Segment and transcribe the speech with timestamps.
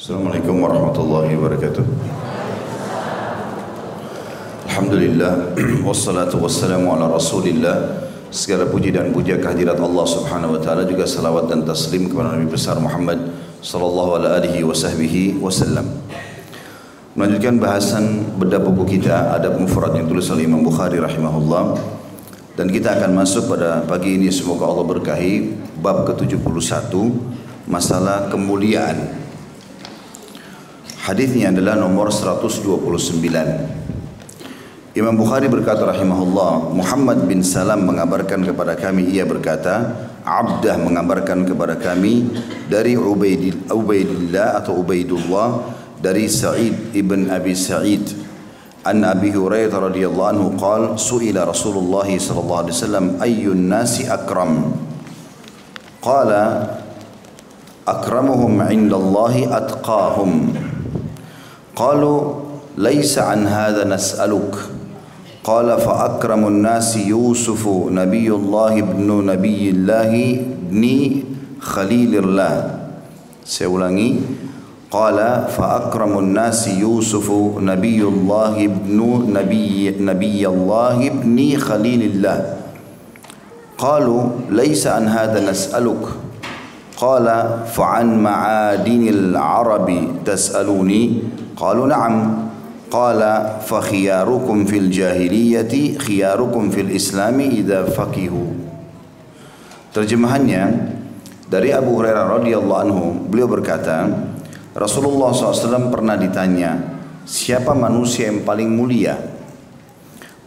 [0.00, 1.84] Assalamualaikum warahmatullahi wabarakatuh.
[4.64, 5.52] Alhamdulillah
[5.92, 8.08] wassalatu wassalamu ala Rasulillah.
[8.32, 12.48] Segala puji dan puja kehadirat Allah Subhanahu wa taala juga salawat dan taslim kepada Nabi
[12.48, 13.28] besar Muhammad
[13.60, 14.64] sallallahu alaihi
[15.36, 15.84] wasallam.
[17.12, 21.76] Melanjutkan bahasan bedah buku kita Adab Mufrad yang tulis oleh Imam Bukhari rahimahullah
[22.56, 26.88] dan kita akan masuk pada pagi ini semoga Allah berkahi bab ke-71
[27.68, 29.28] masalah kemuliaan.
[31.00, 33.80] Hadisnya adalah nomor 129.
[34.92, 41.80] Imam Bukhari berkata rahimahullah, Muhammad bin Salam mengabarkan kepada kami ia berkata, Abdah mengabarkan kepada
[41.80, 42.28] kami
[42.68, 48.04] dari Ubaidillah atau Ubaidullah dari Sa'id ibn Abi Sa'id.
[48.84, 54.76] An Abi Hurairah radhiyallahu anhu qala su'ila Rasulullah sallallahu alaihi wasallam ayyun nasi akram?
[56.04, 56.76] Qala
[57.88, 60.69] akramuhum 'inda Allah atqahum
[61.74, 62.36] qalu
[62.76, 64.78] laysa an hadha nas'aluk
[65.40, 70.82] قال فأكرم الناس يوسف نبي الله ابن نبي الله ابن
[71.60, 72.54] خليل الله.
[73.44, 74.10] سيولاني
[74.92, 75.18] قال
[75.48, 78.98] فأكرم الناس يوسف نبي الله ابن
[79.32, 82.38] نبي نبي الله ابن خليل الله.
[83.78, 84.22] قالوا
[84.52, 86.04] ليس عن هذا نسألك.
[87.00, 87.26] قال
[87.64, 89.88] فعن معادن العرب
[90.28, 91.02] تسألوني.
[91.60, 92.14] Qalu na'am.
[92.88, 98.50] Qala fa khiyarukum fil jahiliyati khiyarukum fil islami idza faqihu.
[99.92, 100.62] Terjemahannya
[101.46, 104.08] dari Abu Hurairah radhiyallahu anhu, beliau berkata,
[104.72, 106.78] Rasulullah SAW pernah ditanya,
[107.28, 109.18] siapa manusia yang paling mulia?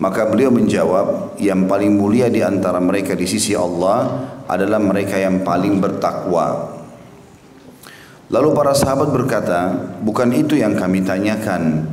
[0.01, 5.45] Maka beliau menjawab, yang paling mulia di antara mereka di sisi Allah adalah mereka yang
[5.45, 6.72] paling bertakwa.
[8.33, 11.85] Lalu para sahabat berkata bukan itu yang kami tanyakan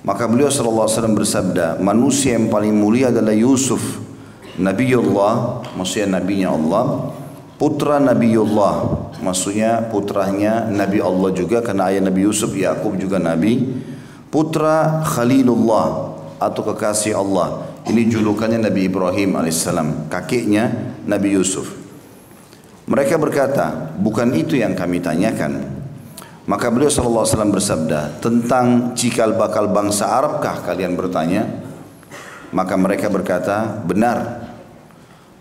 [0.00, 4.00] maka beliau wasallam bersabda, manusia yang paling mulia adalah Yusuf,
[4.56, 7.12] Nabiullah, maksudnya nabinya Allah,
[7.60, 8.76] putra Nabiullah,
[9.20, 13.60] maksudnya putranya Nabi Allah juga karena ayah Nabi Yusuf Yakub juga nabi,
[14.32, 17.68] putra Khalilullah atau kekasih Allah.
[17.84, 21.79] Ini julukannya Nabi Ibrahim alaihissalam, kakeknya Nabi Yusuf.
[22.90, 25.62] Mereka berkata, bukan itu yang kami tanyakan.
[26.50, 28.66] Maka beliau sallallahu alaihi wasallam bersabda, tentang
[28.98, 31.46] cikal bakal bangsa Arabkah kalian bertanya?
[32.50, 34.50] Maka mereka berkata, benar.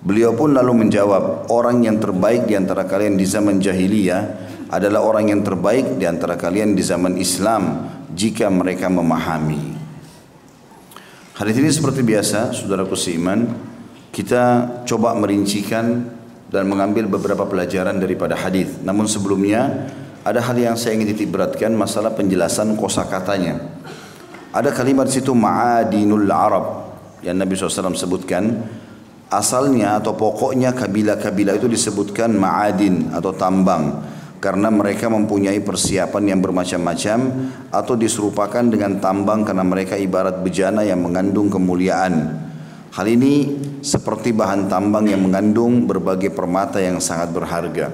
[0.05, 4.21] Beliau pun lalu menjawab, orang yang terbaik di antara kalian di zaman jahiliyah
[4.69, 9.73] adalah orang yang terbaik di antara kalian di zaman Islam jika mereka memahami.
[11.33, 13.49] Hadis ini seperti biasa, saudaraku seiman,
[14.13, 16.18] kita coba merincikan
[16.49, 18.81] dan mengambil beberapa pelajaran daripada hadis.
[18.81, 19.89] Namun sebelumnya
[20.25, 23.61] ada hal yang saya ingin titik beratkan masalah penjelasan kosakatanya.
[24.49, 26.89] Ada kalimat situ ma'adinul Arab
[27.21, 28.65] yang Nabi SAW sebutkan.
[29.29, 34.01] Asalnya atau pokoknya kabilah-kabilah itu disebutkan ma'adin atau tambang.
[34.41, 37.19] Karena mereka mempunyai persiapan yang bermacam-macam
[37.69, 42.48] atau diserupakan dengan tambang karena mereka ibarat bejana yang mengandung kemuliaan.
[42.89, 47.93] Hal ini seperti bahan tambang yang mengandung berbagai permata yang sangat berharga.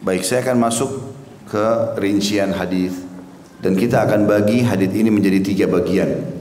[0.00, 0.90] Baik, saya akan masuk
[1.52, 1.66] ke
[2.00, 2.96] rincian hadis
[3.60, 6.36] dan kita akan bagi hadis ini menjadi tiga bagian.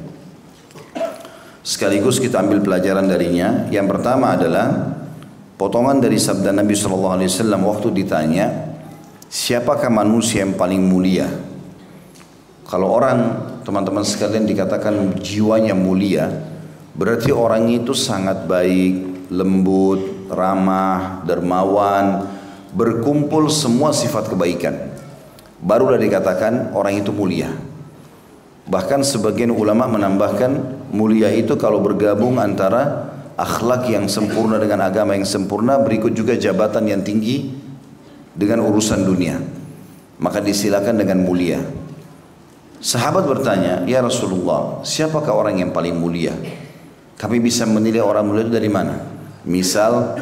[1.66, 3.66] Sekaligus kita ambil pelajaran darinya.
[3.74, 4.96] Yang pertama adalah
[5.58, 8.46] potongan dari sabda Nabi Shallallahu Alaihi Wasallam waktu ditanya,
[9.28, 11.26] siapakah manusia yang paling mulia?
[12.70, 16.30] Kalau orang teman-teman sekalian dikatakan jiwanya mulia,
[16.96, 22.28] berarti orang itu sangat baik, lembut, ramah, dermawan,
[22.76, 24.76] berkumpul semua sifat kebaikan.
[25.64, 27.50] Barulah dikatakan orang itu mulia.
[28.66, 30.52] Bahkan sebagian ulama menambahkan
[30.90, 36.90] mulia itu kalau bergabung antara akhlak yang sempurna dengan agama yang sempurna berikut juga jabatan
[36.90, 37.54] yang tinggi
[38.34, 39.38] dengan urusan dunia.
[40.18, 41.60] Maka disilakan dengan mulia.
[42.80, 46.36] Sahabat bertanya, "Ya Rasulullah, siapakah orang yang paling mulia?"
[47.16, 49.00] Kami bisa menilai orang mulia itu dari mana?
[49.48, 50.20] Misal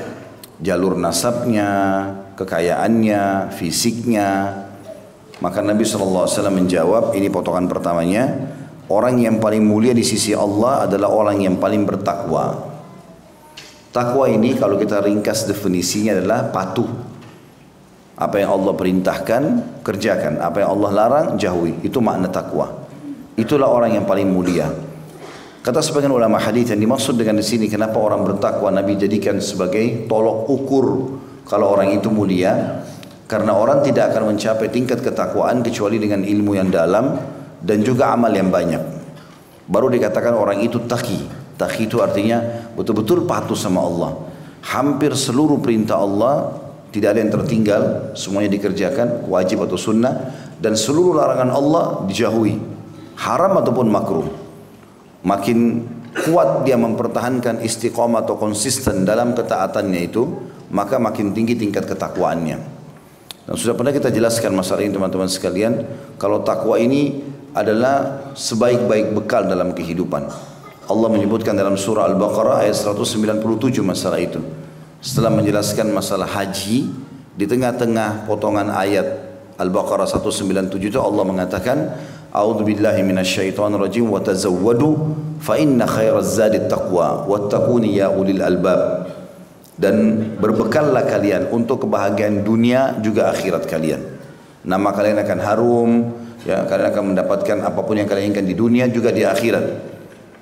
[0.62, 2.06] jalur nasabnya,
[2.38, 4.62] kekayaannya, fisiknya.
[5.42, 8.30] Maka Nabi SAW menjawab, ini potongan pertamanya,
[8.88, 12.72] orang yang paling mulia di sisi Allah adalah orang yang paling bertakwa.
[13.94, 16.90] Takwa ini kalau kita ringkas definisinya adalah patuh.
[18.14, 19.44] Apa yang Allah perintahkan,
[19.82, 20.38] kerjakan.
[20.42, 21.82] Apa yang Allah larang, jauhi.
[21.82, 22.86] Itu makna takwa.
[23.34, 24.70] Itulah orang yang paling mulia.
[25.64, 30.12] Kata sebagian ulama hadis yang dimaksud dengan di sini kenapa orang bertakwa Nabi jadikan sebagai
[30.12, 30.88] tolok ukur
[31.48, 32.84] kalau orang itu mulia
[33.32, 37.16] Karena orang tidak akan mencapai tingkat ketakwaan kecuali dengan ilmu yang dalam
[37.64, 38.84] dan juga amal yang banyak.
[39.64, 41.24] Baru dikatakan orang itu taki.
[41.56, 42.44] Taki itu artinya
[42.76, 44.20] betul-betul patuh sama Allah.
[44.68, 46.60] Hampir seluruh perintah Allah
[46.92, 47.82] tidak ada yang tertinggal,
[48.14, 50.30] semuanya dikerjakan, wajib atau sunnah,
[50.60, 52.60] dan seluruh larangan Allah dijauhi,
[53.16, 54.43] haram ataupun makruh.
[55.24, 55.60] Makin
[56.28, 60.24] kuat dia mempertahankan istiqomah atau konsisten dalam ketaatannya itu,
[60.70, 62.60] maka makin tinggi tingkat ketakwaannya.
[63.44, 65.84] Dan sudah pernah kita jelaskan masalah ini teman-teman sekalian,
[66.16, 70.28] kalau takwa ini adalah sebaik-baik bekal dalam kehidupan.
[70.84, 73.40] Allah menyebutkan dalam surah Al-Baqarah ayat 197
[73.84, 74.44] masalah itu.
[75.00, 76.92] Setelah menjelaskan masalah haji,
[77.34, 79.06] di tengah-tengah potongan ayat
[79.58, 81.78] Al-Baqarah 197 itu Allah mengatakan,
[82.34, 89.06] A'udzu billahi minasyaitonir rajim wa tazawwadu fa inna khairaz zadi taqwa wattaquni ya ulil albab
[89.78, 94.02] dan berbekallah kalian untuk kebahagiaan dunia juga akhirat kalian.
[94.66, 95.90] Nama kalian akan harum,
[96.42, 99.94] ya kalian akan mendapatkan apa pun yang kalian inginkan di dunia juga di akhirat.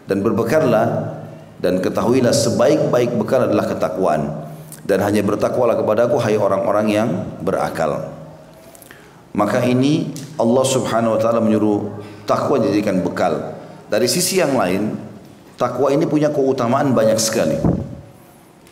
[0.07, 1.15] Dan berbekallah
[1.59, 4.47] dan ketahuilah sebaik-baik bekal adalah ketakwaan.
[4.87, 7.09] Dan hanya bertakwalah kepadaku hai orang-orang yang
[7.39, 8.20] berakal.
[9.31, 11.87] Maka ini Allah Subhanahu wa taala menyuruh
[12.27, 13.55] takwa dijadikan bekal.
[13.87, 14.95] Dari sisi yang lain,
[15.55, 17.55] takwa ini punya keutamaan banyak sekali.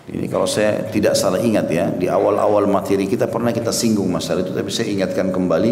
[0.09, 4.41] Ini kalau saya tidak salah ingat ya, di awal-awal materi kita pernah kita singgung masalah
[4.41, 5.71] itu, tapi saya ingatkan kembali.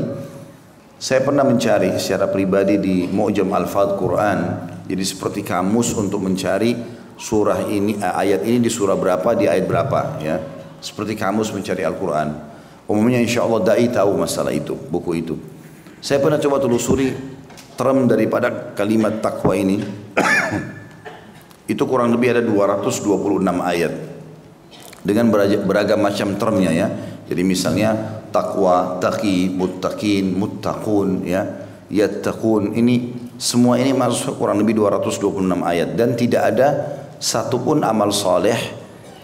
[0.98, 4.40] Saya pernah mencari secara pribadi di Mu'jam Al-Fadh Quran,
[4.86, 6.78] jadi seperti kamus untuk mencari
[7.18, 10.38] surah ini, ayat ini di surah berapa, di ayat berapa ya.
[10.78, 12.57] Seperti kamus mencari Al-Quran.
[12.88, 15.36] Umumnya insya Allah da'i tahu masalah itu, buku itu.
[16.00, 17.12] Saya pernah coba telusuri
[17.76, 19.84] term daripada kalimat takwa ini.
[21.72, 23.94] itu kurang lebih ada 226 ayat
[25.04, 25.28] dengan
[25.68, 26.88] beragam macam termnya ya.
[27.28, 31.44] Jadi misalnya takwa, taqi, muttaqin, muttaqun ya,
[31.92, 32.72] yattaqun.
[32.72, 32.96] Ini
[33.36, 36.68] semua ini masuk kurang lebih 226 ayat dan tidak ada
[37.20, 38.56] satupun amal soleh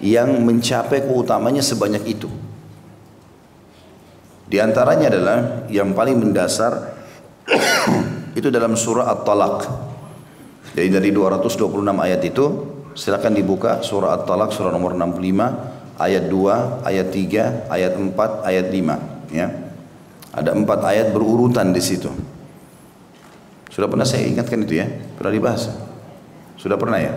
[0.04, 2.28] yang mencapai keutamanya sebanyak itu.
[4.54, 6.94] Di antaranya adalah yang paling mendasar
[8.38, 9.58] itu dalam surah At-Talaq.
[10.78, 12.46] Jadi dari 226 ayat itu
[12.94, 18.14] silakan dibuka surah At-Talaq surah nomor 65 ayat 2, ayat 3, ayat 4,
[18.46, 19.48] ayat 5 ya.
[20.38, 22.14] Ada empat ayat berurutan di situ.
[23.74, 24.86] Sudah pernah saya ingatkan itu ya?
[25.18, 25.74] Pernah dibahas?
[26.62, 27.14] Sudah pernah ya?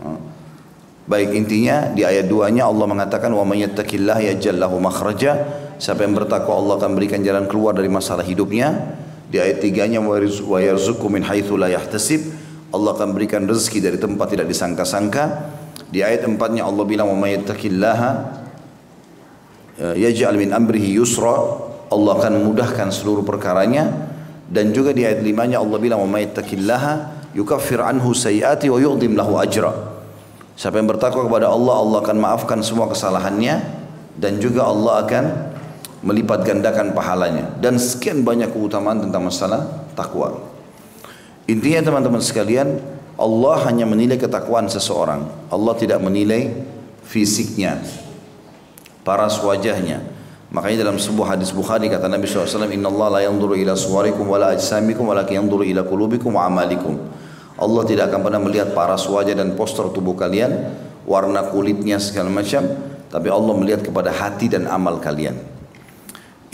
[0.00, 0.16] Oh.
[1.04, 5.63] Baik intinya di ayat 2-nya Allah mengatakan wa may yattaqillah yaj'al lahu makhraja.
[5.78, 8.96] Siapa yang bertakwa Allah akan berikan jalan keluar dari masalah hidupnya.
[9.28, 12.22] Di ayat 3-nya wa yarzuqhu min haitsu la yahtasib.
[12.74, 15.54] Allah akan berikan rezeki dari tempat tidak disangka-sangka.
[15.90, 18.10] Di ayat empatnya Allah bilang wa may yattaqillaha
[19.78, 21.62] eh, yaj'al min amrihi yusra.
[21.90, 24.10] Allah akan mudahkan seluruh perkaranya
[24.50, 29.14] dan juga di ayat limanya Allah bilang wa may yattaqillaha yukaffir anhu sayiati wa yu'dim
[29.14, 29.70] lahu ajra.
[30.54, 33.58] Siapa yang bertakwa kepada Allah, Allah akan maafkan semua kesalahannya
[34.14, 35.24] dan juga Allah akan
[36.04, 39.64] melipat gandakan pahalanya dan sekian banyak keutamaan tentang masalah
[39.96, 40.36] takwa.
[41.48, 42.76] Intinya teman-teman sekalian,
[43.16, 45.24] Allah hanya menilai ketakwaan seseorang.
[45.48, 46.52] Allah tidak menilai
[47.08, 47.80] fisiknya,
[49.00, 50.04] paras wajahnya.
[50.54, 54.38] Makanya dalam sebuah hadis Bukhari kata Nabi SAW, Inna Allah la yanzuru ila suwarikum wa
[54.38, 56.94] la ajsamikum wa la yanzuru ila kulubikum wa amalikum.
[57.54, 60.74] Allah tidak akan pernah melihat paras wajah dan postur tubuh kalian,
[61.06, 62.66] warna kulitnya segala macam,
[63.10, 65.53] tapi Allah melihat kepada hati dan amal kalian.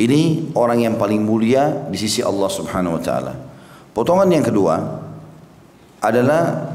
[0.01, 3.37] Ini orang yang paling mulia di sisi Allah Subhanahu wa taala.
[3.93, 4.81] Potongan yang kedua,
[6.01, 6.73] adalah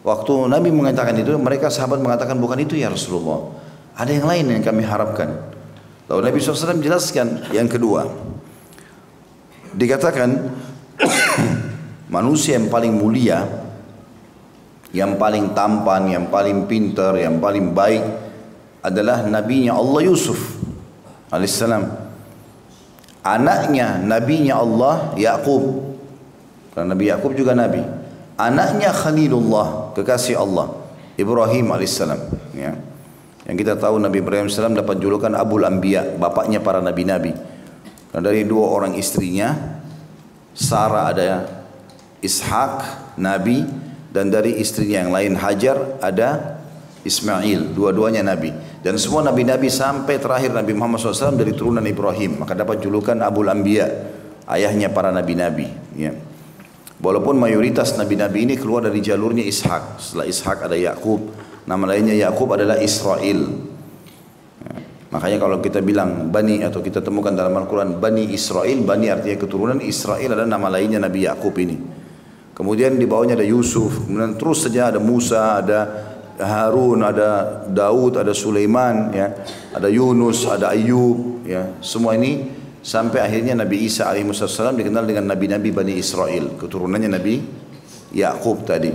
[0.00, 3.52] waktu Nabi mengatakan itu mereka sahabat mengatakan bukan itu ya Rasulullah
[3.94, 5.28] ada yang lain yang kami harapkan
[6.08, 8.08] lalu Nabi SAW jelaskan yang kedua
[9.76, 10.50] dikatakan
[12.16, 13.44] manusia yang paling mulia
[14.92, 18.04] yang paling tampan, yang paling pintar, yang paling baik
[18.84, 20.60] adalah nabinya Allah Yusuf
[21.32, 22.01] alaihissalam.
[23.22, 25.94] Anaknya nabinya Allah Yakub.
[26.74, 28.02] Karena Nabi Yakub juga nabi
[28.42, 30.72] anaknya Khalilullah, kekasih Allah,
[31.14, 32.20] Ibrahim alaihissalam.
[32.56, 32.74] Ya.
[33.46, 37.34] Yang kita tahu Nabi Ibrahim alaihissalam dapat julukan Abul Anbiya, bapaknya para nabi-nabi.
[38.12, 39.80] Nah, dari dua orang istrinya,
[40.52, 41.28] Sarah ada
[42.22, 42.74] Ishak,
[43.18, 43.66] nabi,
[44.12, 46.60] dan dari istrinya yang lain Hajar ada
[47.02, 48.54] Ismail, dua-duanya nabi.
[48.82, 53.46] Dan semua nabi-nabi sampai terakhir Nabi Muhammad SAW dari turunan Ibrahim, maka dapat julukan Abul
[53.46, 53.86] Anbiya,
[54.50, 55.70] ayahnya para nabi-nabi.
[55.94, 56.10] Ya.
[56.98, 60.02] Walaupun mayoritas nabi-nabi ini keluar dari jalurnya Ishak.
[60.02, 61.30] Setelah Ishak ada Yakub.
[61.62, 63.70] Nama lainnya Yakub adalah Israel.
[65.14, 69.78] Makanya kalau kita bilang Bani atau kita temukan dalam Al-Quran Bani Israel, Bani artinya keturunan
[69.78, 71.76] Israel adalah nama lainnya Nabi Yakub ini.
[72.56, 75.80] Kemudian di bawahnya ada Yusuf, kemudian terus saja ada Musa, ada
[76.44, 79.32] Harun, ada Daud, ada Sulaiman, ya,
[79.72, 81.78] ada Yunus, ada Ayub, ya.
[81.82, 82.50] Semua ini
[82.82, 87.34] sampai akhirnya Nabi Isa alaihissalam dikenal dengan nabi-nabi Bani Israel, keturunannya Nabi
[88.12, 88.90] Yakub tadi.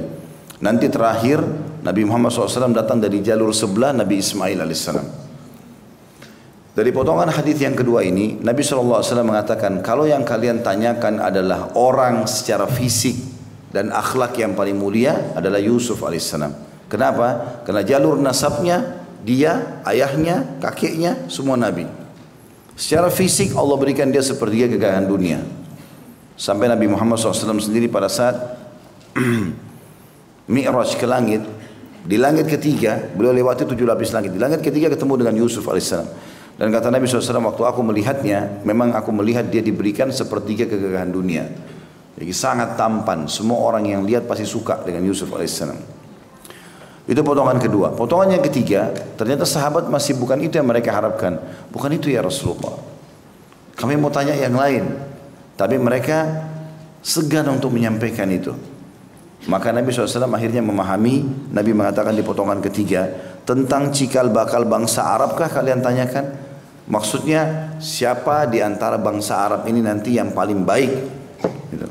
[0.62, 1.40] Nanti terakhir
[1.86, 5.08] Nabi Muhammad SAW datang dari jalur sebelah Nabi Ismail alaihissalam.
[6.78, 12.30] Dari potongan hadis yang kedua ini, Nabi SAW mengatakan, kalau yang kalian tanyakan adalah orang
[12.30, 13.18] secara fisik
[13.74, 16.67] dan akhlak yang paling mulia adalah Yusuf alaihissalam.
[16.88, 17.60] Kenapa?
[17.68, 21.84] Karena jalur nasabnya, dia, ayahnya, kakeknya, semua Nabi.
[22.80, 25.44] Secara fisik Allah berikan dia sepertiga kekayaan dunia.
[26.38, 28.38] Sampai Nabi Muhammad SAW sendiri pada saat
[30.54, 31.44] Mi'raj ke langit,
[32.08, 34.32] di langit ketiga, beliau lewati tujuh lapis langit.
[34.32, 36.08] Di langit ketiga ketemu dengan Yusuf alaihissalam.
[36.58, 41.46] Dan kata Nabi SAW waktu aku melihatnya, memang aku melihat dia diberikan sepertiga kegagahan dunia.
[42.18, 45.62] Jadi sangat tampan, semua orang yang lihat pasti suka dengan Yusuf AS.
[47.08, 47.96] Itu potongan kedua.
[47.96, 51.40] Potongan yang ketiga, ternyata sahabat masih bukan itu yang mereka harapkan.
[51.72, 52.76] Bukan itu ya Rasulullah.
[53.80, 54.92] Kami mau tanya yang lain.
[55.56, 56.28] Tapi mereka
[57.00, 58.52] segan untuk menyampaikan itu.
[59.48, 61.24] Maka Nabi SAW akhirnya memahami,
[61.56, 63.08] Nabi mengatakan di potongan ketiga,
[63.48, 66.36] tentang cikal bakal bangsa Arabkah kalian tanyakan?
[66.92, 70.92] Maksudnya siapa di antara bangsa Arab ini nanti yang paling baik?
[71.72, 71.88] Gitu.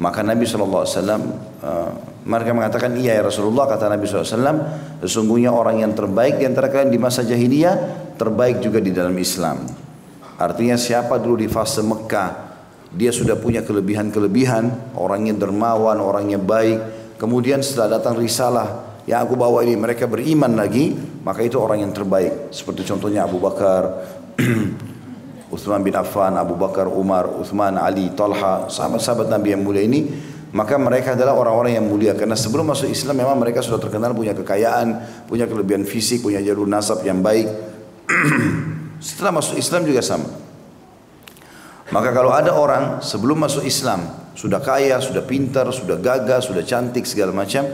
[0.00, 1.92] Maka Nabi SAW uh,
[2.24, 4.56] mereka mengatakan iya ya Rasulullah kata Nabi SAW
[5.04, 7.76] sesungguhnya orang yang terbaik di antara kalian di masa jahiliyah
[8.16, 9.68] terbaik juga di dalam Islam.
[10.40, 12.44] Artinya siapa dulu di fase Mekah
[12.94, 16.78] dia sudah punya kelebihan-kelebihan, orangnya dermawan, orangnya baik.
[17.18, 20.94] Kemudian setelah datang risalah yang aku bawa ini mereka beriman lagi,
[21.26, 22.54] maka itu orang yang terbaik.
[22.54, 24.06] Seperti contohnya Abu Bakar,
[25.54, 30.14] Uthman bin Affan, Abu Bakar, Umar, Uthman, Ali, Talha, sahabat-sahabat Nabi yang mulia ini,
[30.54, 34.38] maka mereka adalah orang-orang yang mulia karena sebelum masuk Islam memang mereka sudah terkenal punya
[34.38, 37.50] kekayaan, punya kelebihan fisik, punya jalur nasab yang baik.
[39.02, 40.30] Setelah masuk Islam juga sama.
[41.90, 44.06] Maka kalau ada orang sebelum masuk Islam
[44.38, 47.66] sudah kaya, sudah pintar, sudah gagah, sudah cantik segala macam,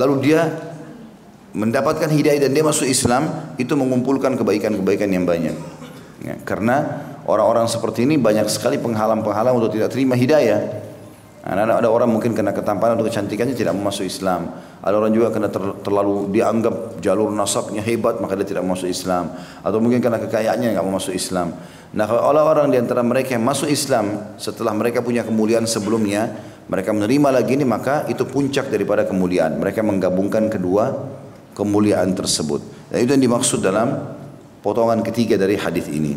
[0.00, 0.48] lalu dia
[1.52, 5.56] mendapatkan hidayah dan dia masuk Islam itu mengumpulkan kebaikan-kebaikan yang banyak.
[6.24, 10.81] Ya, karena orang-orang seperti ini banyak sekali penghalang-penghalang untuk tidak terima hidayah.
[11.42, 14.54] Ada, ada orang mungkin kena ketampanan atau kecantikannya tidak masuk Islam.
[14.78, 19.34] Ada orang juga kena ter, terlalu dianggap jalur nasabnya hebat maka dia tidak masuk Islam.
[19.66, 21.50] Atau mungkin karena kekayaannya mau masuk Islam.
[21.98, 26.30] Nah kalau orang-orang di antara mereka yang masuk Islam setelah mereka punya kemuliaan sebelumnya,
[26.70, 29.58] mereka menerima lagi ini maka itu puncak daripada kemuliaan.
[29.58, 30.94] Mereka menggabungkan kedua
[31.58, 32.62] kemuliaan tersebut.
[32.86, 34.14] Dan itu yang dimaksud dalam
[34.62, 36.14] potongan ketiga dari hadis ini.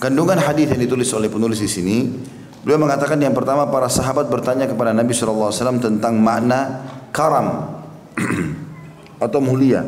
[0.00, 1.96] Kandungan hadis yang ditulis oleh penulis di sini,
[2.64, 7.78] beliau mengatakan yang pertama para sahabat bertanya kepada Nabi SAW tentang makna karam
[9.24, 9.84] atau mulia.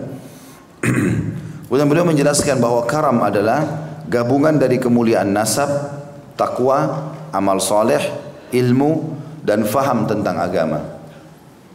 [1.66, 5.66] Kemudian beliau menjelaskan bahwa karam adalah gabungan dari kemuliaan nasab,
[6.38, 7.98] takwa, amal soleh,
[8.54, 10.78] ilmu, dan faham tentang agama.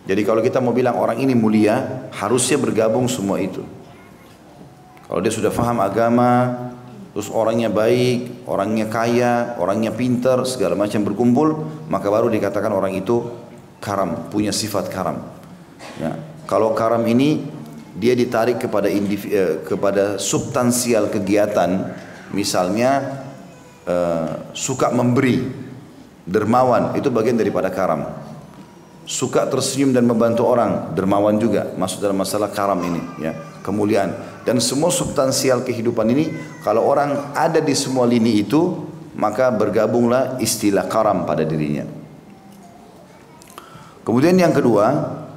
[0.08, 3.62] Jadi kalau kita mau bilang orang ini mulia, harusnya bergabung semua itu.
[5.12, 6.56] Kalau dia sudah faham agama,
[7.12, 13.28] terus orangnya baik, orangnya kaya, orangnya pintar, segala macam berkumpul, maka baru dikatakan orang itu
[13.84, 15.20] karam, punya sifat karam.
[16.00, 16.16] Ya.
[16.48, 17.44] Kalau karam ini
[17.96, 21.92] dia ditarik kepada individu, eh, kepada substansial kegiatan,
[22.32, 23.24] misalnya
[23.84, 25.44] eh, suka memberi,
[26.24, 28.32] dermawan, itu bagian daripada karam
[29.12, 34.44] suka tersenyum dan membantu orang, dermawan juga masuk dalam masalah karam ini, ya, kemuliaan.
[34.46, 36.34] Dan semua substansial kehidupan ini
[36.66, 41.86] kalau orang ada di semua lini itu, maka bergabunglah istilah karam pada dirinya.
[44.02, 44.86] Kemudian yang kedua,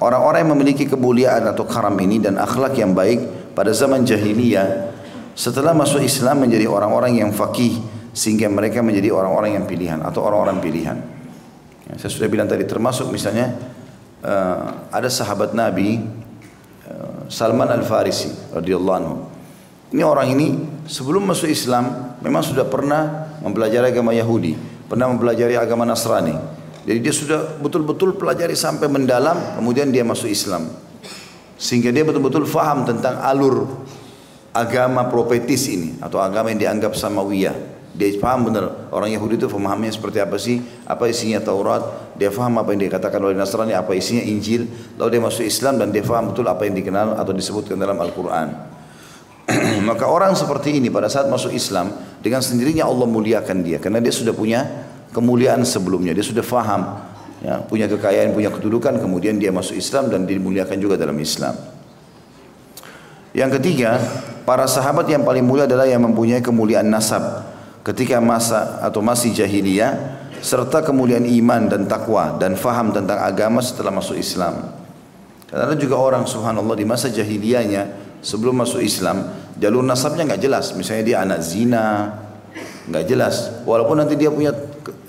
[0.01, 4.91] orang-orang yang memiliki kemuliaan atau karam ini dan akhlak yang baik pada zaman jahiliyah
[5.37, 7.77] setelah masuk Islam menjadi orang-orang yang fakih
[8.15, 10.97] sehingga mereka menjadi orang-orang yang pilihan atau orang-orang pilihan.
[11.85, 13.53] Ya, saya sudah bilang tadi termasuk misalnya
[14.25, 16.01] uh, ada sahabat Nabi
[17.27, 19.15] Salman Al Farisi radhiyallahu anhu.
[19.93, 20.47] Ini orang ini
[20.89, 24.57] sebelum masuk Islam memang sudah pernah mempelajari agama Yahudi,
[24.89, 26.35] pernah mempelajari agama Nasrani.
[26.85, 30.69] Jadi dia sudah betul-betul pelajari sampai mendalam, kemudian dia masuk Islam.
[31.57, 33.65] Sehingga dia betul-betul faham tentang alur
[34.53, 37.74] agama profetis ini atau agama yang dianggap samawiyah.
[37.95, 40.59] Dia paham benar orang Yahudi itu pemahamnya seperti apa sih?
[40.83, 42.11] Apa isinya Taurat?
[42.19, 44.67] Dia paham apa yang dikatakan oleh Nasrani, apa isinya Injil.
[44.99, 48.51] Lalu dia masuk Islam dan dia paham betul apa yang dikenal atau disebutkan dalam Al-Quran.
[49.89, 54.11] Maka orang seperti ini pada saat masuk Islam dengan sendirinya Allah muliakan dia karena dia
[54.11, 54.67] sudah punya
[55.15, 56.99] kemuliaan sebelumnya, dia sudah faham,
[57.39, 61.55] ya, punya kekayaan, punya kedudukan, kemudian dia masuk Islam dan dimuliakan juga dalam Islam.
[63.31, 63.95] Yang ketiga,
[64.43, 67.54] para sahabat yang paling mulia adalah yang mempunyai kemuliaan nasab
[67.85, 73.93] ketika masa atau masih jahiliyah serta kemuliaan iman dan takwa dan faham tentang agama setelah
[73.93, 74.73] masuk Islam.
[75.45, 77.93] Karena ada juga orang subhanallah di masa jahiliyahnya
[78.25, 79.29] sebelum masuk Islam
[79.61, 80.73] jalur nasabnya nggak jelas.
[80.73, 81.85] Misalnya dia anak zina
[82.89, 83.63] nggak jelas.
[83.63, 84.51] Walaupun nanti dia punya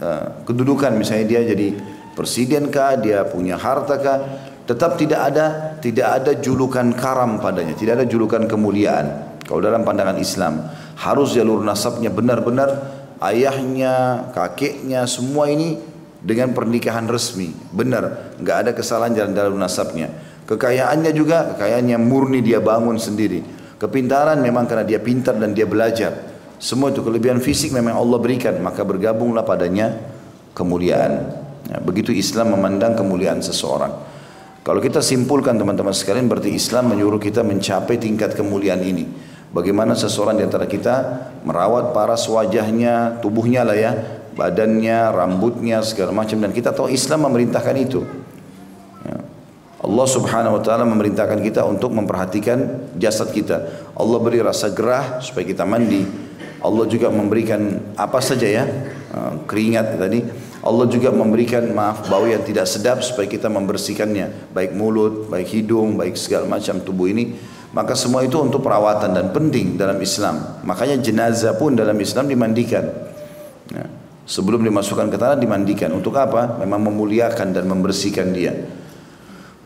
[0.01, 1.73] uh, kedudukan misalnya dia jadi
[2.13, 4.19] presiden kah dia punya harta kah
[4.69, 9.37] tetap tidak ada tidak ada julukan karam padanya tidak ada julukan kemuliaan.
[9.47, 10.59] Kalau dalam pandangan Islam
[10.97, 15.77] harus jalur nasabnya benar-benar ayahnya kakeknya semua ini
[16.21, 20.09] dengan pernikahan resmi benar nggak ada kesalahan jalan jalur nasabnya
[20.47, 23.43] Kekayaannya juga kekayaan yang murni dia bangun sendiri.
[23.83, 26.39] Kepintaran memang karena dia pintar dan dia belajar.
[26.63, 29.93] Semua itu kelebihan fisik memang Allah berikan, maka bergabunglah padanya
[30.55, 31.13] kemuliaan.
[31.67, 33.91] Ya, begitu Islam memandang kemuliaan seseorang.
[34.63, 39.05] Kalau kita simpulkan teman-teman sekalian berarti Islam menyuruh kita mencapai tingkat kemuliaan ini.
[39.55, 40.95] Bagaimana seseorang di antara kita
[41.47, 43.93] merawat paras wajahnya, tubuhnya lah ya,
[44.35, 46.43] badannya, rambutnya, segala macam.
[46.43, 48.03] Dan kita tahu Islam memerintahkan itu.
[49.87, 53.87] Allah subhanahu wa ta'ala memerintahkan kita untuk memperhatikan jasad kita.
[53.95, 56.03] Allah beri rasa gerah supaya kita mandi.
[56.59, 60.27] Allah juga memberikan apa saja ya, eh, keringat tadi.
[60.67, 64.51] Allah juga memberikan maaf bau yang tidak sedap supaya kita membersihkannya.
[64.51, 67.39] Baik mulut, baik hidung, baik segala macam tubuh ini.
[67.77, 70.65] Maka semua itu untuk perawatan dan penting dalam Islam.
[70.65, 72.89] Makanya jenazah pun dalam Islam dimandikan.
[73.69, 73.85] Ya.
[74.25, 75.93] Sebelum dimasukkan ke tanah dimandikan.
[75.93, 76.57] Untuk apa?
[76.57, 78.57] Memang memuliakan dan membersihkan dia.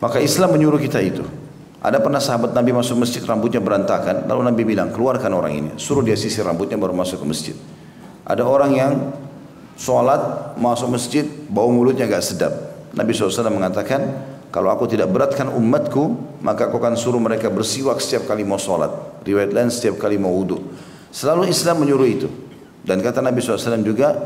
[0.03, 1.23] Maka Islam menyuruh kita itu.
[1.81, 6.05] Ada pernah sahabat Nabi masuk masjid rambutnya berantakan, lalu Nabi bilang keluarkan orang ini, suruh
[6.05, 7.57] dia sisir rambutnya baru masuk ke masjid.
[8.29, 8.93] Ada orang yang
[9.81, 12.53] sholat masuk masjid bau mulutnya gak sedap.
[12.93, 14.13] Nabi SAW mengatakan
[14.51, 19.23] kalau aku tidak beratkan umatku maka aku akan suruh mereka bersiwak setiap kali mau sholat.
[19.23, 20.59] Riwayat lain setiap kali mau wudhu.
[21.15, 22.29] Selalu Islam menyuruh itu.
[22.83, 24.17] Dan kata Nabi SAW juga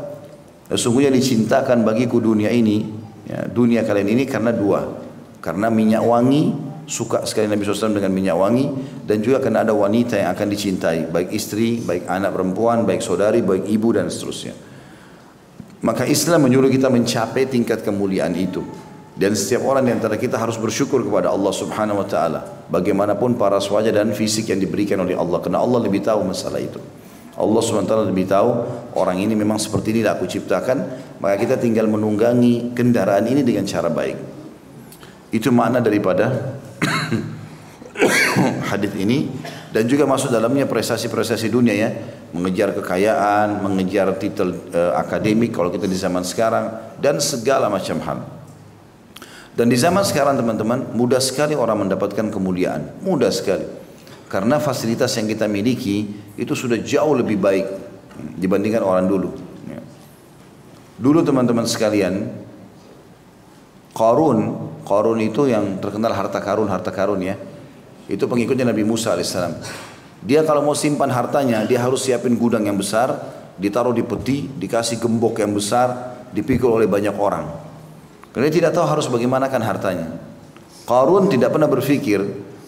[0.71, 2.89] sesungguhnya dicintakan bagiku dunia ini
[3.29, 4.97] ya, dunia kalian ini karena dua
[5.43, 6.55] karena minyak wangi
[6.89, 8.65] suka sekali Nabi SAW dengan minyak wangi
[9.05, 13.45] dan juga karena ada wanita yang akan dicintai baik istri, baik anak perempuan, baik saudari,
[13.45, 14.57] baik ibu dan seterusnya.
[15.85, 18.65] Maka Islam menyuruh kita mencapai tingkat kemuliaan itu.
[19.15, 22.67] Dan setiap orang di antara kita harus bersyukur kepada Allah Subhanahu wa taala.
[22.67, 26.83] Bagaimanapun para wajah dan fisik yang diberikan oleh Allah karena Allah lebih tahu masalah itu.
[27.35, 28.47] Allah SWT lebih tahu
[28.95, 30.87] orang ini memang seperti ini aku ciptakan
[31.19, 34.15] maka kita tinggal menunggangi kendaraan ini dengan cara baik
[35.35, 36.55] itu makna daripada
[38.71, 39.27] hadis ini
[39.75, 41.91] dan juga masuk dalamnya prestasi-prestasi dunia ya,
[42.31, 48.23] mengejar kekayaan, mengejar titel uh, akademik kalau kita di zaman sekarang dan segala macam hal.
[49.55, 53.63] Dan di zaman sekarang teman-teman mudah sekali orang mendapatkan kemuliaan, mudah sekali.
[54.27, 57.65] Karena fasilitas yang kita miliki itu sudah jauh lebih baik
[58.35, 59.31] dibandingkan orang dulu.
[59.71, 59.79] Ya.
[60.99, 62.27] Dulu teman-teman sekalian,
[63.95, 67.35] Qarun Qarun itu yang terkenal harta karun, harta karun ya.
[68.05, 69.57] Itu pengikutnya Nabi Musa alaihissalam.
[70.21, 73.17] Dia kalau mau simpan hartanya, dia harus siapin gudang yang besar,
[73.57, 77.64] ditaruh di peti, dikasih gembok yang besar, dipikul oleh banyak orang.
[78.35, 80.11] Karena dia tidak tahu harus bagaimanakan hartanya.
[80.83, 82.19] Qarun tidak pernah berpikir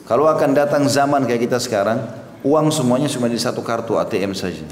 [0.08, 2.00] kalau akan datang zaman kayak kita sekarang,
[2.48, 4.64] uang semuanya cuma di satu kartu ATM saja.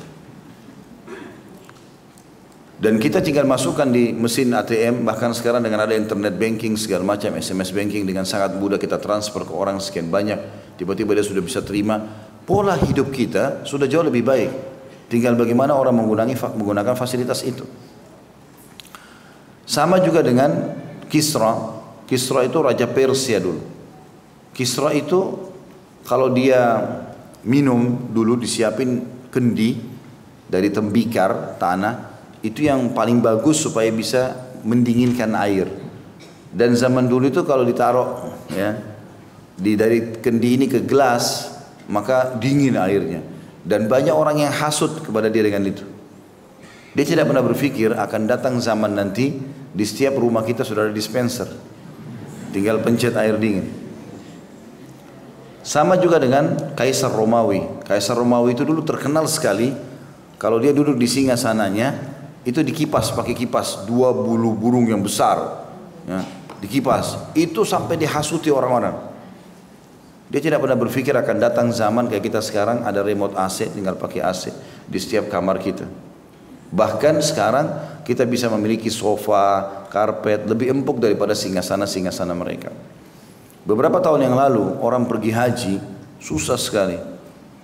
[2.80, 7.36] Dan kita tinggal masukkan di mesin ATM, bahkan sekarang dengan ada internet banking segala macam,
[7.36, 10.40] SMS banking dengan sangat mudah kita transfer ke orang sekian banyak,
[10.80, 12.00] tiba-tiba dia sudah bisa terima.
[12.48, 14.52] Pola hidup kita sudah jauh lebih baik.
[15.12, 17.68] Tinggal bagaimana orang menggunakan menggunakan fasilitas itu.
[19.68, 21.82] Sama juga dengan Kisra.
[22.06, 23.62] Kisra itu raja Persia dulu.
[24.54, 25.52] Kisra itu
[26.06, 26.80] kalau dia
[27.46, 29.78] minum dulu disiapin kendi
[30.46, 32.14] dari tembikar tanah
[32.46, 35.66] itu yang paling bagus supaya bisa mendinginkan air.
[36.56, 38.80] Dan zaman dulu itu kalau ditaruh ya
[39.58, 41.52] di dari kendi ini ke gelas
[41.90, 43.22] maka dingin airnya.
[43.66, 45.82] Dan banyak orang yang hasut kepada dia dengan itu.
[46.96, 49.36] Dia tidak pernah berpikir akan datang zaman nanti
[49.76, 51.52] di setiap rumah kita sudah ada dispenser.
[52.56, 53.68] Tinggal pencet air dingin.
[55.60, 57.84] Sama juga dengan Kaisar Romawi.
[57.84, 59.76] Kaisar Romawi itu dulu terkenal sekali
[60.40, 65.66] kalau dia duduk di singa sananya itu dikipas pakai kipas dua bulu burung yang besar
[66.06, 66.22] ya,
[66.62, 69.18] dikipas itu sampai dihasuti orang-orang
[70.26, 74.26] Dia tidak pernah berpikir akan datang zaman kayak kita sekarang ada remote AC, tinggal pakai
[74.26, 74.50] AC
[74.90, 75.86] di setiap kamar kita.
[76.72, 77.68] Bahkan sekarang
[78.06, 82.70] kita bisa memiliki sofa, karpet lebih empuk daripada singasana-singasana mereka.
[83.66, 85.76] Beberapa tahun yang lalu orang pergi haji
[86.22, 86.98] susah sekali.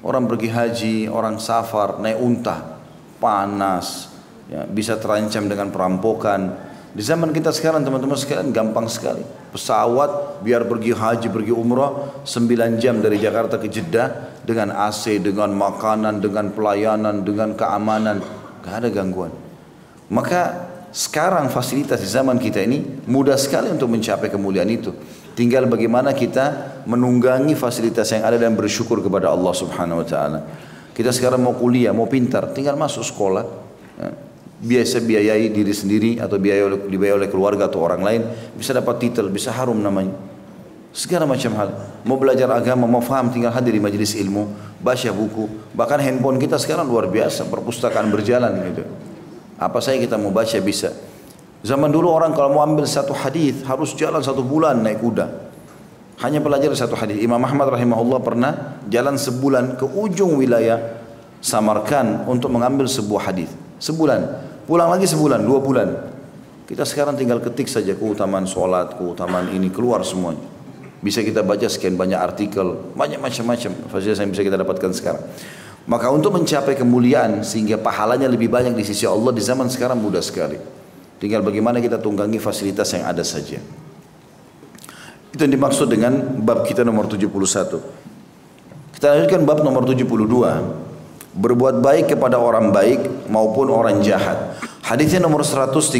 [0.02, 2.82] Orang pergi haji, orang safar, naik unta,
[3.22, 4.10] panas,
[4.50, 6.58] ya, bisa terancam dengan perampokan.
[6.92, 9.22] Di zaman kita sekarang teman-teman sekalian gampang sekali.
[9.54, 15.54] Pesawat biar pergi haji, pergi umrah 9 jam dari Jakarta ke Jeddah dengan AC, dengan
[15.54, 18.41] makanan, dengan pelayanan, dengan keamanan.
[18.62, 19.34] Gak ada gangguan.
[20.12, 24.92] Maka sekarang fasilitas di zaman kita ini mudah sekali untuk mencapai kemuliaan itu.
[25.32, 30.40] Tinggal bagaimana kita menunggangi fasilitas yang ada dan bersyukur kepada Allah Subhanahu wa taala.
[30.92, 33.46] Kita sekarang mau kuliah, mau pintar, tinggal masuk sekolah.
[33.96, 34.12] Ya.
[34.62, 38.22] Biasa biayai diri sendiri atau biaya oleh, dibiayai oleh keluarga atau orang lain,
[38.54, 40.14] bisa dapat titel, bisa harum namanya.
[40.92, 41.70] Segala macam hal.
[42.04, 44.52] Mau belajar agama, mau faham, tinggal hadir di majelis ilmu,
[44.84, 45.72] baca buku.
[45.72, 48.84] Bahkan handphone kita sekarang luar biasa, perpustakaan berjalan gitu.
[49.56, 50.92] Apa saja kita mau baca bisa.
[51.64, 55.32] Zaman dulu orang kalau mau ambil satu hadis harus jalan satu bulan naik kuda.
[56.20, 57.24] Hanya belajar satu hadis.
[57.24, 58.52] Imam Ahmad rahimahullah pernah
[58.92, 61.00] jalan sebulan ke ujung wilayah
[61.40, 63.50] Samarkand untuk mengambil sebuah hadis.
[63.80, 64.22] Sebulan.
[64.68, 65.90] Pulang lagi sebulan, dua bulan.
[66.68, 70.51] Kita sekarang tinggal ketik saja keutamaan sholat, keutamaan ini keluar semuanya.
[71.02, 75.26] Bisa kita baca sekian banyak artikel, banyak macam-macam fasilitas yang bisa kita dapatkan sekarang.
[75.90, 80.22] Maka untuk mencapai kemuliaan sehingga pahalanya lebih banyak di sisi Allah di zaman sekarang mudah
[80.22, 80.62] sekali.
[81.18, 83.58] Tinggal bagaimana kita tunggangi fasilitas yang ada saja.
[85.34, 87.82] Itu yang dimaksud dengan bab kita nomor 71.
[88.94, 90.06] Kita lanjutkan bab nomor 72.
[91.34, 94.62] Berbuat baik kepada orang baik maupun orang jahat.
[94.86, 95.98] Hadisnya nomor 130.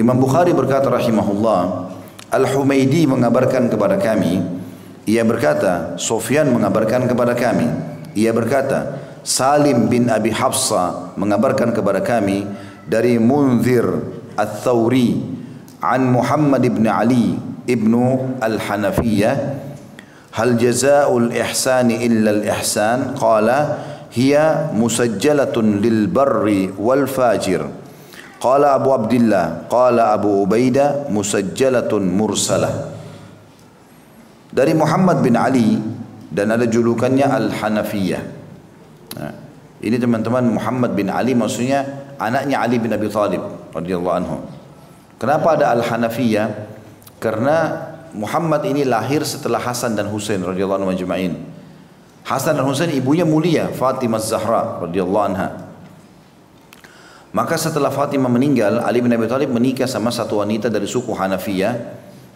[0.00, 1.91] Imam Bukhari berkata rahimahullah,
[2.32, 4.40] Al-Humaidi mengabarkan kepada kami,
[5.04, 7.68] ia berkata, Sofyan mengabarkan kepada kami,
[8.16, 12.48] ia berkata, Salim bin Abi Hafsa mengabarkan kepada kami,
[12.88, 13.84] dari Munzir
[14.34, 15.20] Al-Thawri
[15.84, 17.36] an Muhammad ibn Ali
[17.68, 17.92] ibn
[18.40, 19.36] Al-Hanafiyah
[20.32, 23.14] hal jazaa'ul ihsani illa al-ihsan?
[23.14, 23.58] Qala
[24.12, 27.81] hiya musajjalatun lil barri wal fajir
[28.42, 32.90] qala Abu Abdullah qala Abu Ubaidah musajjalatun mursalah
[34.50, 35.78] dari Muhammad bin Ali
[36.34, 38.22] dan ada julukannya Al-Hanafiyah
[39.14, 39.34] nah,
[39.78, 43.42] ini teman-teman Muhammad bin Ali maksudnya anaknya Ali bin Abi Thalib
[43.74, 44.36] radhiyallahu anhu.
[45.18, 46.46] Kenapa ada Al-Hanafiyah?
[47.18, 51.34] Karena Muhammad ini lahir setelah Hasan dan Husain radhiyallahu anhu majma'in.
[52.22, 55.48] Hasan dan Husain ibunya mulia Fatimah Zahra radhiyallahu anha.
[57.32, 61.72] Maka setelah Fatimah meninggal, Ali bin Abi Thalib menikah sama satu wanita dari suku Hanafiyah,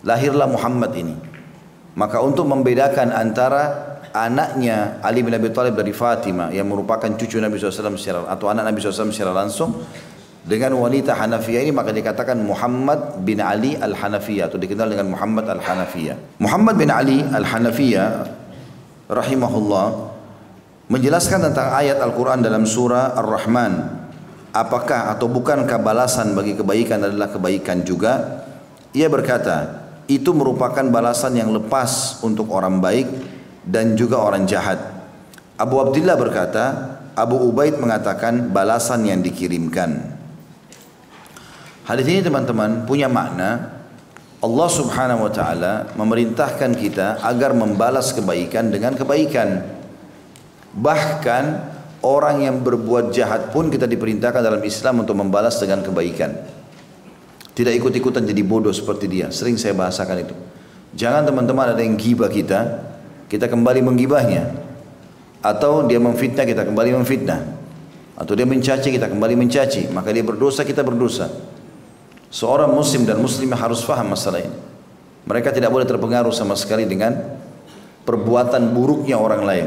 [0.00, 1.16] lahirlah Muhammad ini.
[1.96, 7.60] Maka untuk membedakan antara anaknya Ali bin Abi Thalib dari Fatimah yang merupakan cucu Nabi
[7.60, 9.84] SAW secara, atau anak Nabi SAW secara langsung
[10.46, 16.40] dengan wanita Hanafiyah ini maka dikatakan Muhammad bin Ali Al-Hanafiyah atau dikenal dengan Muhammad Al-Hanafiyah.
[16.40, 18.08] Muhammad bin Ali Al-Hanafiyah
[19.10, 19.86] rahimahullah
[20.86, 23.95] menjelaskan tentang ayat Al-Quran dalam surah Ar-Rahman.
[24.56, 28.40] Apakah atau bukankah balasan bagi kebaikan adalah kebaikan juga?
[28.96, 33.04] Ia berkata, itu merupakan balasan yang lepas untuk orang baik
[33.68, 34.80] dan juga orang jahat.
[35.60, 36.64] Abu Abdullah berkata,
[37.12, 40.16] Abu Ubaid mengatakan balasan yang dikirimkan.
[41.84, 43.76] Hadis ini teman-teman punya makna
[44.40, 49.68] Allah Subhanahu wa taala memerintahkan kita agar membalas kebaikan dengan kebaikan.
[50.76, 51.44] Bahkan
[52.06, 56.30] orang yang berbuat jahat pun kita diperintahkan dalam Islam untuk membalas dengan kebaikan.
[57.56, 59.26] Tidak ikut-ikutan jadi bodoh seperti dia.
[59.34, 60.34] Sering saya bahasakan itu.
[60.94, 62.86] Jangan teman-teman ada yang gibah kita,
[63.26, 64.66] kita kembali menggibahnya
[65.46, 67.40] atau dia memfitnah kita kembali memfitnah
[68.16, 71.30] atau dia mencaci kita kembali mencaci maka dia berdosa kita berdosa
[72.32, 74.56] seorang muslim dan muslimah harus faham masalah ini
[75.22, 77.14] mereka tidak boleh terpengaruh sama sekali dengan
[78.02, 79.66] perbuatan buruknya orang lain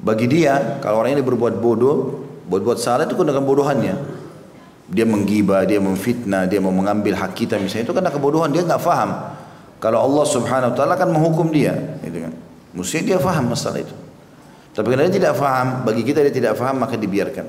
[0.00, 4.18] bagi dia kalau orang ini berbuat bodoh berbuat salah itu dengan bodohannya
[4.90, 8.82] dia menggibah, dia memfitnah, dia mau mengambil hak kita misalnya itu karena kebodohan dia nggak
[8.82, 9.38] faham
[9.80, 11.72] kalau Allah Subhanahu wa taala akan menghukum dia,
[12.04, 12.32] gitu kan.
[12.76, 13.96] Mestinya dia faham masalah itu.
[14.76, 17.48] Tapi kalau dia tidak faham, bagi kita dia tidak faham maka dibiarkan.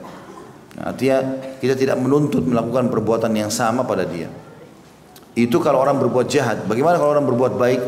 [0.79, 1.17] Nah, artinya
[1.59, 4.31] kita tidak menuntut melakukan perbuatan yang sama pada dia.
[5.35, 6.63] Itu kalau orang berbuat jahat.
[6.65, 7.81] Bagaimana kalau orang berbuat baik?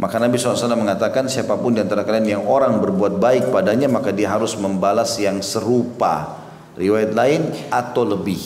[0.00, 4.16] Maka Nabi SAW mengatakan siapa pun di antara kalian yang orang berbuat baik padanya maka
[4.16, 6.40] dia harus membalas yang serupa.
[6.80, 8.40] Riwayat lain atau lebih.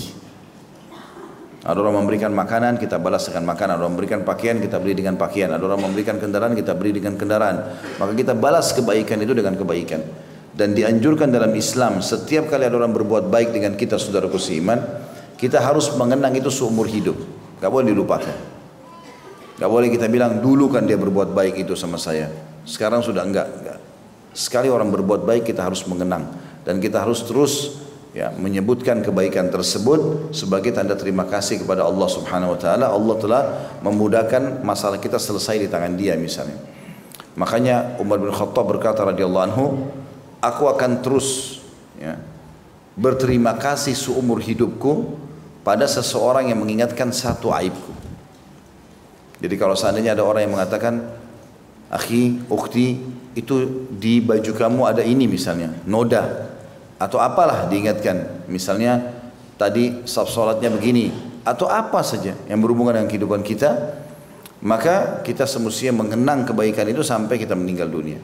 [1.63, 3.79] Ada orang memberikan makanan, kita balas dengan makanan.
[3.79, 5.55] Ada orang memberikan pakaian, kita beri dengan pakaian.
[5.55, 7.57] Ada orang memberikan kendaraan, kita beri dengan kendaraan.
[8.03, 10.03] Maka kita balas kebaikan itu dengan kebaikan.
[10.53, 14.77] Dan dianjurkan dalam Islam, setiap kali ada orang berbuat baik dengan kita, saudaraku seiman,
[15.39, 17.17] kita harus mengenang itu seumur hidup.
[17.63, 18.54] Gak boleh dilupakan.
[19.55, 22.27] Gak boleh kita bilang, dulu kan dia berbuat baik itu sama saya.
[22.67, 23.47] Sekarang sudah enggak.
[23.47, 23.79] enggak.
[24.35, 26.27] Sekali orang berbuat baik, kita harus mengenang.
[26.67, 32.55] Dan kita harus terus ya menyebutkan kebaikan tersebut sebagai tanda terima kasih kepada Allah Subhanahu
[32.55, 33.43] wa taala Allah telah
[33.83, 36.55] memudahkan masalah kita selesai di tangan dia misalnya
[37.35, 39.67] makanya Umar bin Khattab berkata radhiyallahu anhu
[40.39, 41.59] aku akan terus
[41.99, 42.15] ya,
[42.95, 45.19] berterima kasih seumur hidupku
[45.67, 48.04] pada seseorang yang mengingatkan satu aibku
[49.45, 51.05] jadi kalau seandainya ada orang yang mengatakan
[51.93, 52.97] akhi, ukti
[53.37, 56.49] itu di baju kamu ada ini misalnya noda
[56.97, 58.49] atau apalah diingatkan.
[58.49, 59.05] Misalnya
[59.61, 61.13] tadi saf salatnya begini
[61.45, 64.01] atau apa saja yang berhubungan dengan kehidupan kita
[64.65, 68.17] maka kita semestinya mengenang kebaikan itu sampai kita meninggal dunia.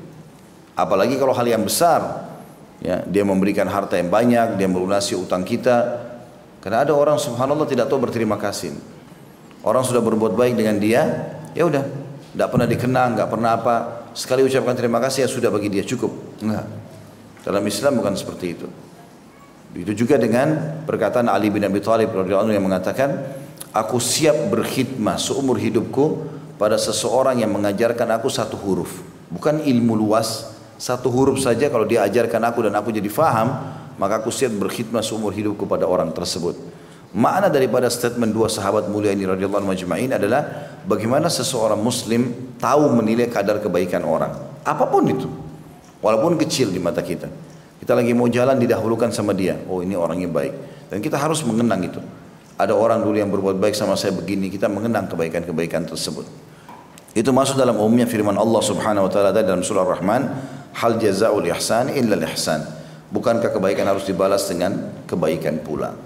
[0.73, 2.33] Apalagi kalau hal yang besar
[2.81, 6.09] ya dia memberikan harta yang banyak dia melunasi utang kita.
[6.65, 9.00] Karena ada orang subhanallah tidak tahu berterima kasih
[9.66, 11.03] orang sudah berbuat baik dengan dia
[11.57, 11.85] ya udah.
[12.31, 13.75] Tidak pernah dikenang nggak pernah apa.
[14.14, 16.12] Sekali ucapkan terima kasih ya sudah bagi dia cukup.
[16.42, 16.90] Enggak
[17.44, 18.66] dalam Islam bukan seperti itu.
[19.70, 23.23] Itu juga dengan perkataan Ali bin Abi Thalib radhiyallahu yang mengatakan,
[23.70, 26.27] "Aku siap berkhidmah seumur hidupku
[26.59, 32.03] pada seseorang yang mengajarkan aku satu huruf, bukan ilmu luas, satu huruf saja kalau dia
[32.03, 36.59] ajarkan aku dan aku jadi faham, maka aku siap berkhidmah seumur hidupku pada orang tersebut."
[37.11, 40.46] Makna daripada statement dua sahabat mulia ini radhiyallahu majma'in adalah
[40.87, 44.31] bagaimana seseorang muslim tahu menilai kadar kebaikan orang,
[44.62, 45.27] apa pun itu.
[46.01, 47.27] Walaupun kecil di mata kita.
[47.83, 49.59] Kita lagi mau jalan didahulukan sama dia.
[49.66, 50.55] Oh ini orangnya baik.
[50.88, 52.01] Dan kita harus mengenang itu.
[52.61, 54.53] Ada orang dulu yang berbuat baik sama saya begini.
[54.53, 56.25] Kita mengenang kebaikan-kebaikan tersebut.
[57.16, 60.23] Itu masuk dalam umumnya firman Allah subhanahu wa ta'ala dalam surah Rahman.
[60.77, 62.64] Hal jaza'ul ihsan illa ihsan.
[63.11, 65.96] Bukankah kebaikan harus dibalas dengan kebaikan pula.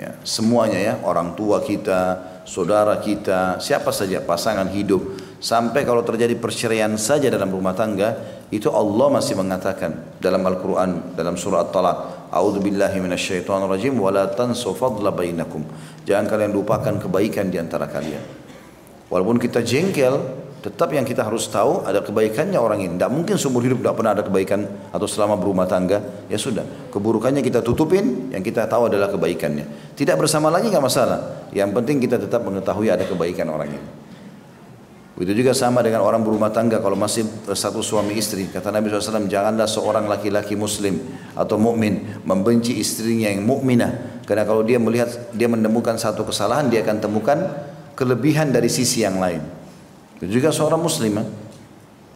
[0.00, 6.32] Ya, semuanya ya, orang tua kita, saudara kita, siapa saja pasangan hidup, sampai kalau terjadi
[6.40, 8.16] perceraian saja dalam rumah tangga,
[8.48, 11.98] itu Allah masih mengatakan dalam Al-Quran, dalam surah At-Talaq,
[12.32, 15.60] A'udhu billahi minasyaitonir rajim, wa la tansu fadla bainakum.
[16.08, 18.24] Jangan kalian lupakan kebaikan di antara kalian.
[19.12, 22.94] Walaupun kita jengkel, Tetap yang kita harus tahu ada kebaikannya orang ini.
[22.94, 24.62] Tidak mungkin seumur hidup tidak pernah ada kebaikan
[24.94, 25.98] atau selama berumah tangga.
[26.30, 26.62] Ya sudah,
[26.94, 29.98] keburukannya kita tutupin, yang kita tahu adalah kebaikannya.
[29.98, 31.50] Tidak bersama lagi nggak masalah.
[31.50, 33.88] Yang penting kita tetap mengetahui ada kebaikan orang ini.
[35.18, 38.46] Begitu juga sama dengan orang berumah tangga kalau masih satu suami istri.
[38.46, 40.98] Kata Nabi SAW, janganlah seorang laki-laki muslim
[41.34, 44.22] atau mukmin membenci istrinya yang mukminah.
[44.24, 47.38] Karena kalau dia melihat, dia menemukan satu kesalahan, dia akan temukan
[47.98, 49.61] kelebihan dari sisi yang lain.
[50.22, 51.18] Itu juga seorang muslim.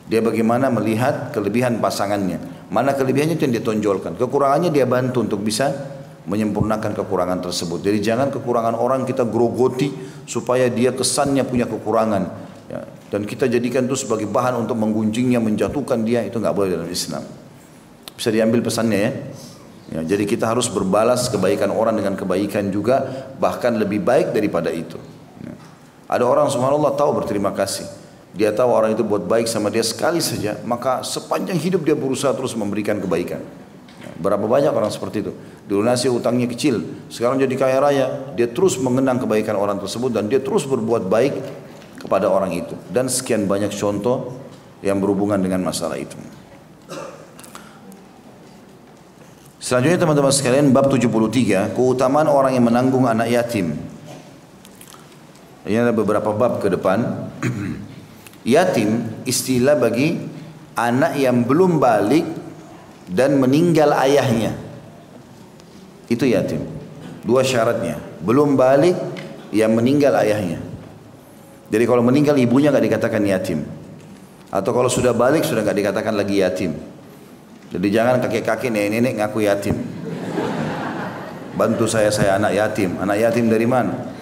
[0.07, 2.39] Dia bagaimana melihat kelebihan pasangannya.
[2.71, 4.15] Mana kelebihannya itu yang ditonjolkan.
[4.15, 5.75] Kekurangannya dia bantu untuk bisa
[6.31, 7.83] menyempurnakan kekurangan tersebut.
[7.83, 9.91] Jadi jangan kekurangan orang kita grogoti
[10.23, 12.23] supaya dia kesannya punya kekurangan.
[12.71, 12.87] Ya.
[13.11, 16.23] Dan kita jadikan itu sebagai bahan untuk menggunjingnya, menjatuhkan dia.
[16.23, 17.27] Itu nggak boleh dalam Islam.
[18.15, 19.11] Bisa diambil pesannya ya.
[19.99, 20.01] ya.
[20.15, 23.03] Jadi kita harus berbalas kebaikan orang dengan kebaikan juga.
[23.39, 25.16] Bahkan lebih baik daripada itu.
[26.07, 27.87] Ada orang subhanallah tahu berterima kasih.
[28.37, 32.31] Dia tahu orang itu buat baik sama dia sekali saja, maka sepanjang hidup dia berusaha
[32.37, 33.43] terus memberikan kebaikan.
[34.21, 35.33] Berapa banyak orang seperti itu?
[35.67, 38.07] Dilunasi utangnya kecil, sekarang jadi kaya raya,
[38.39, 41.35] dia terus mengenang kebaikan orang tersebut dan dia terus berbuat baik
[42.01, 42.77] kepada orang itu.
[42.93, 44.37] Dan sekian banyak contoh
[44.85, 46.17] yang berhubungan dengan masalah itu.
[49.57, 53.96] Selanjutnya teman-teman sekalian bab 73 keutamaan orang yang menanggung anak yatim.
[55.67, 57.03] Ini ada beberapa bab ke depan.
[58.47, 60.15] Yatim istilah bagi
[60.79, 62.23] anak yang belum balik
[63.11, 64.55] dan meninggal ayahnya.
[66.07, 66.63] Itu yatim.
[67.27, 67.99] Dua syaratnya.
[68.23, 68.95] Belum balik
[69.51, 70.63] yang meninggal ayahnya.
[71.67, 73.67] Jadi kalau meninggal ibunya nggak dikatakan yatim.
[74.55, 76.79] Atau kalau sudah balik sudah nggak dikatakan lagi yatim.
[77.75, 79.75] Jadi jangan kakek-kakek nenek-nenek ngaku yatim.
[81.59, 82.95] Bantu saya saya anak yatim.
[83.03, 84.16] Anak yatim dari mana?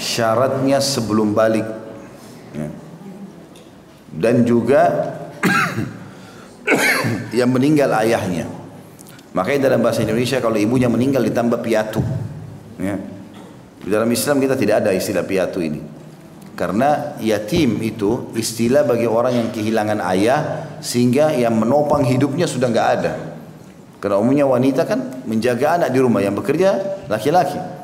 [0.00, 1.68] Syaratnya sebelum balik.
[2.50, 2.66] Ya.
[4.10, 5.14] dan juga
[7.38, 8.50] yang meninggal ayahnya.
[9.30, 12.02] Makanya dalam bahasa Indonesia kalau ibunya meninggal ditambah piatu.
[12.80, 12.96] Ya.
[13.80, 15.78] di dalam Islam kita tidak ada istilah piatu ini.
[16.58, 20.40] Karena yatim itu istilah bagi orang yang kehilangan ayah
[20.82, 23.12] sehingga yang menopang hidupnya sudah nggak ada.
[24.02, 27.79] Karena umumnya wanita kan menjaga anak di rumah yang bekerja laki-laki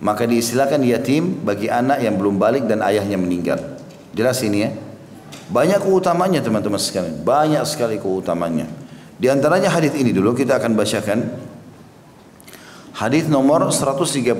[0.00, 3.60] Maka diistilahkan yatim bagi anak yang belum balik dan ayahnya meninggal.
[4.16, 4.72] Jelas ini ya?
[5.52, 7.20] Banyak keutamanya teman-teman sekalian.
[7.20, 8.64] Banyak sekali keutamanya.
[9.20, 11.18] Di antaranya hadis ini dulu kita akan bacakan.
[12.96, 14.32] Hadis nomor 131.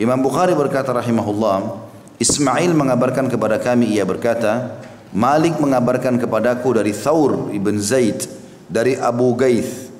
[0.00, 1.84] Imam Bukhari berkata rahimahullah,
[2.16, 4.80] Ismail mengabarkan kepada kami ia berkata,
[5.12, 8.24] Malik mengabarkan kepadaku dari Thawr ibn Zaid
[8.72, 9.91] dari Abu Gaith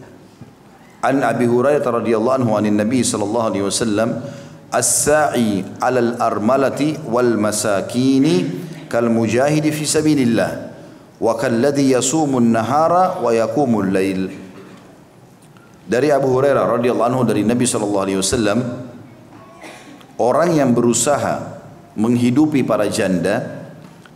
[1.03, 4.23] an Abi Hurairah radhiyallahu anhu anin Nabi sallallahu alaihi wasallam
[4.71, 8.47] as-sa'i 'alal armalati wal masakini
[8.87, 10.51] kal mujahidi fi sabilillah
[11.19, 14.31] wa kalladhi yasumu an-nahara wa yaqumu al-lail
[15.91, 18.59] dari Abu Hurairah radhiyallahu anhu dari Nabi sallallahu alaihi wasallam
[20.23, 21.59] orang yang berusaha
[21.99, 23.67] menghidupi para janda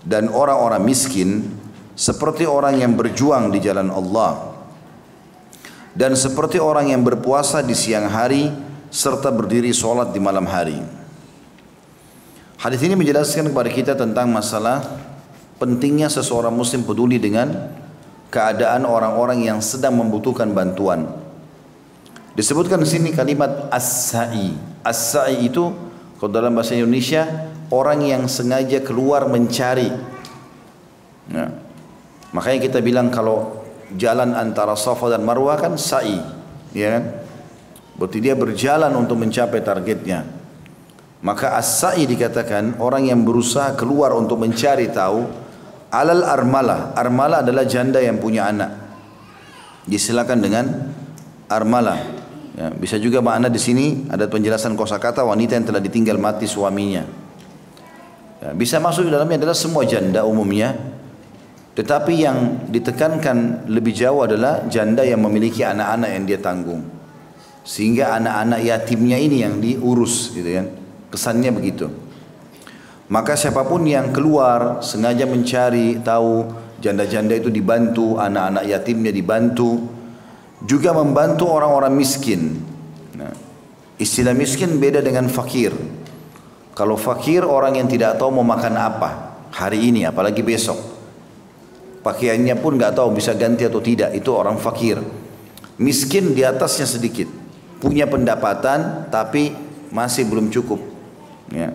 [0.06, 1.50] dan orang-orang miskin
[1.98, 4.55] seperti orang yang berjuang di jalan Allah
[5.96, 8.52] dan seperti orang yang berpuasa di siang hari
[8.92, 10.76] serta berdiri sholat di malam hari.
[12.60, 14.84] Hadis ini menjelaskan kepada kita tentang masalah
[15.56, 17.72] pentingnya seseorang muslim peduli dengan
[18.28, 21.08] keadaan orang-orang yang sedang membutuhkan bantuan.
[22.36, 24.52] Disebutkan di sini kalimat as-sa'i.
[24.84, 25.72] As-sa'i itu
[26.20, 27.24] kalau dalam bahasa Indonesia
[27.72, 29.88] orang yang sengaja keluar mencari.
[31.32, 31.48] Nah,
[32.36, 33.55] makanya kita bilang kalau
[33.94, 36.18] jalan antara Safa dan Marwah kan sa'i,
[36.74, 37.04] ya kan?
[37.96, 40.26] Berarti dia berjalan untuk mencapai targetnya.
[41.24, 45.24] Maka as-sa'i dikatakan orang yang berusaha keluar untuk mencari tahu
[45.88, 46.92] alal armala.
[46.92, 48.70] Armala adalah janda yang punya anak.
[49.88, 50.64] Disilakan dengan
[51.48, 51.96] armala.
[52.56, 57.04] Ya, bisa juga makna di sini ada penjelasan kosakata wanita yang telah ditinggal mati suaminya.
[58.40, 60.76] Ya, bisa masuk di dalamnya adalah semua janda umumnya.
[61.76, 62.38] Tetapi yang
[62.72, 66.80] ditekankan lebih jauh adalah janda yang memiliki anak-anak yang dia tanggung.
[67.68, 70.66] Sehingga anak-anak yatimnya ini yang diurus gitu kan.
[71.12, 71.92] Kesannya begitu.
[73.12, 76.48] Maka siapa pun yang keluar sengaja mencari tahu
[76.80, 79.84] janda-janda itu dibantu, anak-anak yatimnya dibantu,
[80.64, 82.56] juga membantu orang-orang miskin.
[83.20, 83.36] Nah,
[84.00, 85.76] istilah miskin beda dengan fakir.
[86.72, 89.10] Kalau fakir orang yang tidak tahu mau makan apa
[89.52, 90.95] hari ini apalagi besok.
[92.06, 95.02] Pakaiannya pun nggak tahu bisa ganti atau tidak, itu orang fakir.
[95.82, 97.26] Miskin di atasnya sedikit,
[97.82, 99.50] punya pendapatan tapi
[99.90, 100.78] masih belum cukup.
[101.50, 101.74] Ya.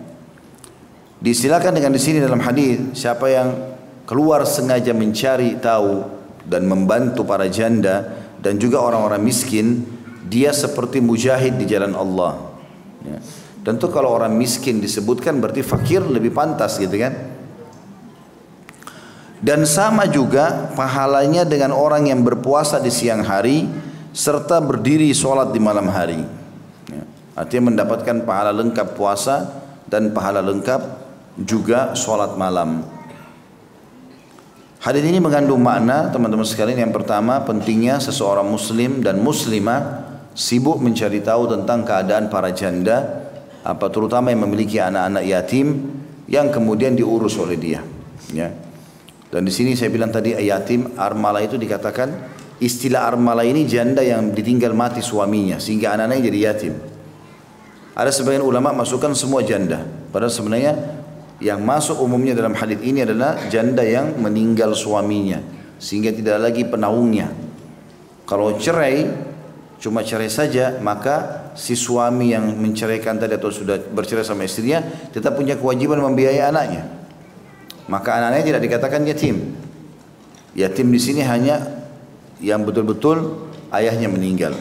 [1.20, 3.76] Disilakan dengan di sini dalam hadis siapa yang
[4.08, 6.00] keluar sengaja mencari tahu
[6.48, 9.84] dan membantu para janda dan juga orang-orang miskin,
[10.32, 12.56] dia seperti mujahid di jalan Allah.
[13.04, 13.20] Ya.
[13.68, 17.31] Tentu kalau orang miskin disebutkan berarti fakir lebih pantas gitu kan.
[19.42, 23.66] Dan sama juga pahalanya dengan orang yang berpuasa di siang hari
[24.14, 26.22] serta berdiri sholat di malam hari.
[26.86, 27.02] Ya.
[27.34, 29.50] Artinya mendapatkan pahala lengkap puasa
[29.90, 30.78] dan pahala lengkap
[31.42, 32.86] juga sholat malam.
[34.78, 41.22] Hadis ini mengandung makna teman-teman sekalian yang pertama pentingnya seseorang muslim dan muslimah sibuk mencari
[41.22, 43.26] tahu tentang keadaan para janda
[43.62, 45.86] apa terutama yang memiliki anak-anak yatim
[46.26, 47.80] yang kemudian diurus oleh dia
[48.34, 48.50] ya
[49.32, 52.12] dan di sini saya bilang tadi yatim armala itu dikatakan
[52.60, 56.74] istilah armala ini janda yang ditinggal mati suaminya sehingga anak-anaknya jadi yatim.
[57.96, 59.88] Ada sebagian ulama masukkan semua janda.
[60.12, 60.72] Padahal sebenarnya
[61.40, 65.40] yang masuk umumnya dalam hadis ini adalah janda yang meninggal suaminya
[65.80, 67.32] sehingga tidak lagi penaungnya.
[68.28, 69.08] Kalau cerai
[69.80, 75.34] cuma cerai saja maka si suami yang menceraikan tadi atau sudah bercerai sama istrinya tetap
[75.34, 77.01] punya kewajiban membiayai anaknya
[77.90, 79.56] maka anaknya tidak dikatakan yatim.
[80.52, 81.62] Yatim di sini hanya
[82.42, 84.52] yang betul-betul ayahnya meninggal.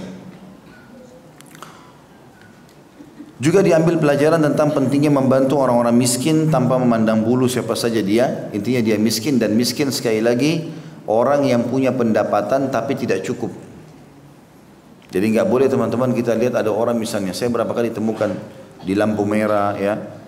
[3.42, 8.54] Juga diambil pelajaran tentang pentingnya membantu orang-orang miskin tanpa memandang bulu siapa saja dia.
[8.54, 10.70] Intinya dia miskin dan miskin sekali lagi
[11.10, 13.50] orang yang punya pendapatan tapi tidak cukup.
[15.10, 18.30] Jadi nggak boleh teman-teman kita lihat ada orang misalnya, saya berapa kali temukan
[18.86, 20.21] di lampu merah ya.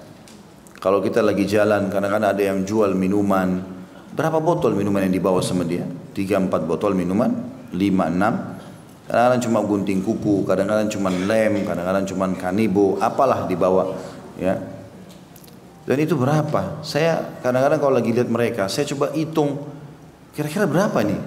[0.84, 3.64] Kalau kita lagi jalan, kadang-kadang ada yang jual minuman.
[4.12, 5.88] Berapa botol minuman yang dibawa sama dia?
[5.88, 7.32] 3 4 botol minuman,
[7.72, 9.08] 5 6.
[9.08, 13.96] Kadang-kadang cuma gunting kuku, kadang-kadang cuma lem, kadang-kadang cuma kanibo, apalah dibawa
[14.36, 14.60] ya.
[15.88, 16.84] Dan itu berapa?
[16.84, 19.64] Saya kadang-kadang kalau lagi lihat mereka, saya coba hitung
[20.36, 21.20] kira-kira berapa nih?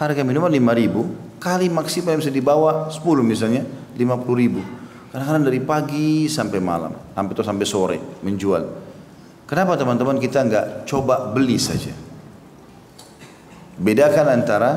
[0.00, 3.68] Harga minuman 5 ribu, kali maksimal yang bisa dibawa 10 misalnya
[4.00, 4.64] 50 ribu
[5.10, 8.62] kadang-kadang dari pagi sampai malam sampai atau sampai sore menjual
[9.48, 11.92] kenapa teman-teman kita nggak coba beli saja
[13.78, 14.70] bedakan antara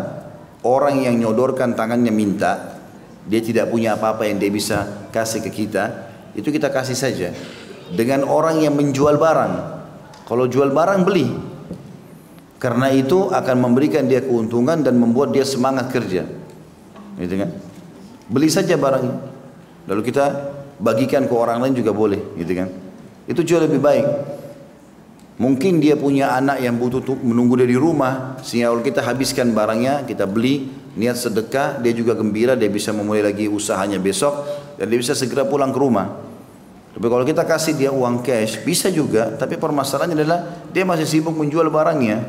[0.64, 2.80] orang yang nyodorkan tangannya minta
[3.26, 7.30] dia tidak punya apa-apa yang dia bisa kasih ke kita itu kita kasih saja.
[7.92, 9.54] Dengan orang yang menjual barang.
[10.24, 11.28] Kalau jual barang beli.
[12.62, 16.24] Karena itu akan memberikan dia keuntungan dan membuat dia semangat kerja.
[17.20, 17.50] Gitu kan?
[18.32, 19.31] Beli saja barangnya.
[19.90, 20.26] Lalu kita
[20.82, 22.70] bagikan ke orang lain juga boleh, gitu kan?
[23.26, 24.06] Itu jauh lebih baik.
[25.42, 30.06] Mungkin dia punya anak yang butuh menunggu dia di rumah, sehingga kalau kita habiskan barangnya,
[30.06, 34.46] kita beli, niat sedekah, dia juga gembira, dia bisa memulai lagi usahanya besok,
[34.78, 36.14] dan dia bisa segera pulang ke rumah.
[36.92, 41.34] Tapi kalau kita kasih dia uang cash, bisa juga, tapi permasalahannya adalah dia masih sibuk
[41.34, 42.22] menjual barangnya.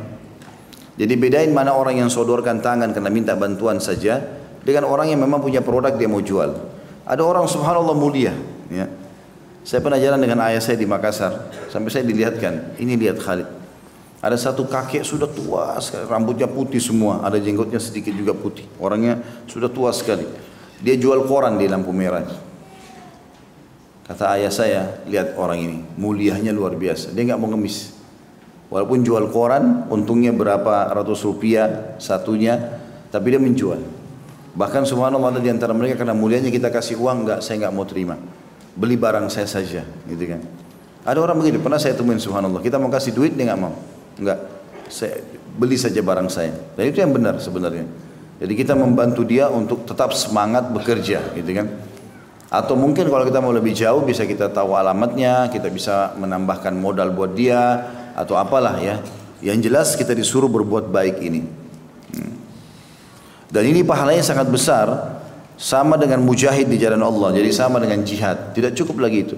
[0.97, 4.25] Jadi bedain mana orang yang sodorkan tangan karena minta bantuan saja,
[4.63, 6.72] dengan orang yang memang punya produk dia mau jual.
[7.13, 8.33] Ada orang subhanallah mulia,
[8.73, 8.89] ya.
[9.69, 13.45] Saya pernah jalan dengan ayah saya di Makassar, sampai saya dilihatkan, ini lihat Khalid.
[14.25, 18.65] Ada satu kakek sudah tua sekali, rambutnya putih semua, ada jenggotnya sedikit juga putih.
[18.81, 20.25] Orangnya sudah tua sekali.
[20.81, 22.25] Dia jual koran di lampu merah.
[24.09, 27.13] Kata ayah saya, lihat orang ini, mulianya luar biasa.
[27.13, 27.93] Dia nggak mau ngemis.
[28.73, 32.81] Walaupun jual koran, untungnya berapa ratus rupiah satunya,
[33.13, 34.02] tapi dia menjual.
[34.53, 37.89] Bahkan subhanallah ada di antara mereka karena mulianya kita kasih uang, enggak, saya nggak mau
[37.89, 38.21] terima.
[38.77, 40.41] Beli barang saya saja gitu kan.
[41.03, 43.75] Ada orang begini pernah saya temuin subhanallah kita mau kasih duit dia nggak mau.
[44.21, 44.39] Nggak
[44.93, 45.25] saya
[45.57, 46.53] beli saja barang saya.
[46.77, 47.89] Dan itu yang benar sebenarnya.
[48.43, 51.67] Jadi kita membantu dia untuk tetap semangat bekerja gitu kan.
[52.53, 57.09] Atau mungkin kalau kita mau lebih jauh bisa kita tahu alamatnya kita bisa menambahkan modal
[57.17, 57.81] buat dia
[58.13, 59.01] atau apalah ya.
[59.41, 61.41] Yang jelas kita disuruh berbuat baik ini.
[62.13, 62.33] Hmm.
[63.53, 65.21] Dan ini pahalanya sangat besar
[65.61, 68.57] sama dengan mujahid di jalan Allah jadi sama dengan jihad.
[68.57, 69.37] Tidak cukup lagi itu.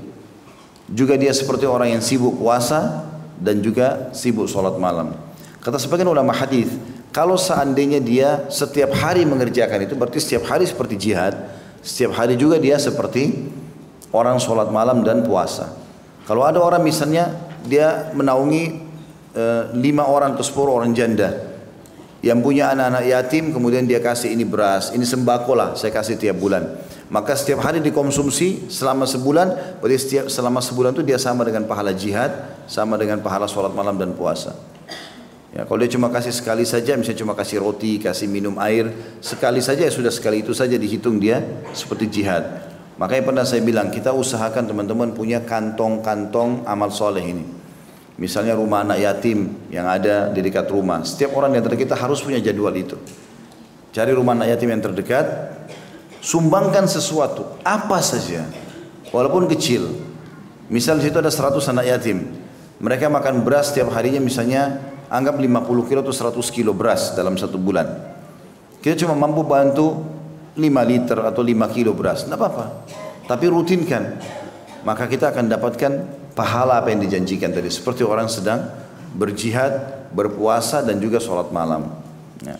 [0.87, 3.11] Juga dia seperti orang yang sibuk puasa
[3.43, 5.19] dan juga sibuk sholat malam.
[5.59, 6.71] Kata sebagian ulama hadis
[7.11, 11.35] kalau seandainya dia setiap hari mengerjakan itu berarti setiap hari seperti jihad
[11.83, 13.51] setiap hari juga dia seperti
[14.15, 15.75] orang sholat malam dan puasa.
[16.25, 17.35] Kalau ada orang misalnya
[17.67, 18.65] dia menaungi
[19.35, 19.45] e,
[19.77, 21.53] lima orang atau sepuluh orang janda
[22.25, 26.41] yang punya anak-anak yatim kemudian dia kasih ini beras, ini sembako lah saya kasih tiap
[26.41, 26.64] bulan.
[27.12, 31.93] Maka setiap hari dikonsumsi selama sebulan, berarti setiap selama sebulan itu dia sama dengan pahala
[31.93, 34.57] jihad, sama dengan pahala sholat malam dan puasa.
[35.53, 39.61] Ya, kalau dia cuma kasih sekali saja, misalnya cuma kasih roti, kasih minum air, sekali
[39.61, 41.45] saja ya sudah sekali itu saja dihitung dia
[41.77, 42.43] seperti jihad.
[42.97, 47.64] Makanya pernah saya bilang kita usahakan teman-teman punya kantong-kantong amal soleh ini.
[48.15, 51.03] Misalnya rumah anak yatim yang ada di dekat rumah.
[51.03, 52.95] Setiap orang yang terdekat kita harus punya jadwal itu.
[53.91, 55.27] Cari rumah anak yatim yang terdekat,
[56.23, 58.47] sumbangkan sesuatu, apa saja,
[59.11, 59.91] walaupun kecil.
[60.71, 62.19] Misal di situ ada 100 anak yatim.
[62.79, 64.79] Mereka makan beras setiap harinya misalnya
[65.11, 67.87] anggap 50 kilo atau 100 kilo beras dalam satu bulan.
[68.79, 70.07] Kita cuma mampu bantu
[70.55, 72.87] 5 liter atau 5 kilo beras, tidak apa-apa.
[73.27, 74.03] Tapi rutinkan,
[74.87, 75.93] maka kita akan dapatkan
[76.35, 78.66] pahala apa yang dijanjikan tadi seperti orang sedang
[79.14, 81.95] berjihad, berpuasa dan juga sholat malam.
[82.43, 82.59] Ya.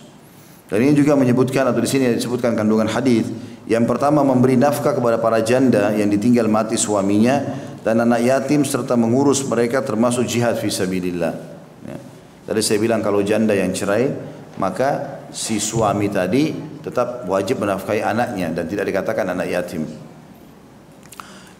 [0.70, 3.29] Dan ini juga menyebutkan atau di sini disebutkan kandungan hadis
[3.66, 7.43] yang pertama memberi nafkah kepada para janda yang ditinggal mati suaminya
[7.85, 11.35] dan anak yatim serta mengurus mereka termasuk jihad fisabilillah.
[11.85, 11.99] Ya.
[12.49, 14.09] Tadi saya bilang kalau janda yang cerai
[14.57, 19.83] maka si suami tadi tetap wajib menafkahi anaknya dan tidak dikatakan anak yatim.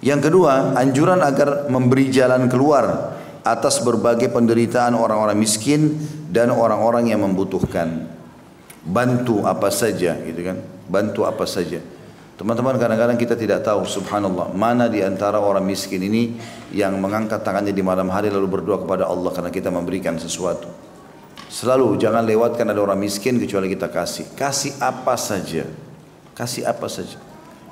[0.05, 5.97] Yang kedua, anjuran agar memberi jalan keluar atas berbagai penderitaan orang-orang miskin
[6.29, 8.05] dan orang-orang yang membutuhkan.
[8.85, 10.61] Bantu apa saja, gitu kan?
[10.93, 11.81] Bantu apa saja.
[12.37, 16.37] Teman-teman kadang-kadang kita tidak tahu subhanallah mana di antara orang miskin ini
[16.75, 20.69] yang mengangkat tangannya di malam hari lalu berdoa kepada Allah karena kita memberikan sesuatu.
[21.49, 24.35] Selalu jangan lewatkan ada orang miskin kecuali kita kasih.
[24.37, 25.65] Kasih apa saja.
[26.35, 27.17] Kasih apa saja.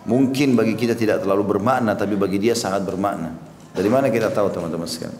[0.02, 3.38] Mungkin bagi kita tidak terlalu bermakna tapi bagi dia sangat bermakna.
[3.72, 5.14] Dari mana kita tahu teman-teman sekalian?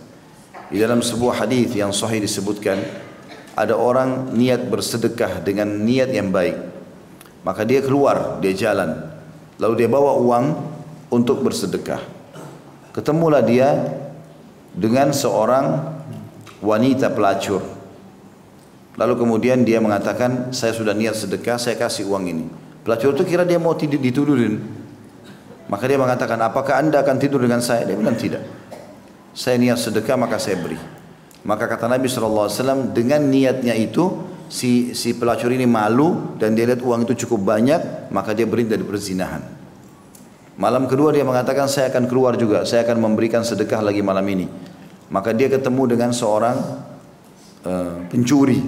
[0.73, 2.81] Di dalam sebuah hadis yang sahih disebutkan
[3.53, 6.57] ada orang niat bersedekah dengan niat yang baik.
[7.45, 9.13] Maka dia keluar, dia jalan.
[9.61, 10.47] Lalu dia bawa uang
[11.13, 12.01] untuk bersedekah.
[12.97, 13.77] Ketemulah dia
[14.73, 15.97] dengan seorang
[16.65, 17.61] wanita pelacur.
[18.97, 22.47] Lalu kemudian dia mengatakan, saya sudah niat sedekah, saya kasih uang ini.
[22.83, 24.59] Pelacur itu kira dia mau ditudurin.
[25.71, 27.87] Maka dia mengatakan, apakah anda akan tidur dengan saya?
[27.87, 28.43] Dia bilang tidak.
[29.33, 30.77] Saya niat sedekah maka saya beri.
[31.47, 34.21] Maka kata Nabi SAW, dengan niatnya itu,
[34.53, 38.77] si, si pelacur ini malu dan dia lihat uang itu cukup banyak, maka dia berhenti
[38.77, 39.43] dari perzinahan.
[40.61, 44.47] Malam kedua dia mengatakan, saya akan keluar juga, saya akan memberikan sedekah lagi malam ini.
[45.09, 46.57] Maka dia ketemu dengan seorang
[47.65, 48.61] uh, pencuri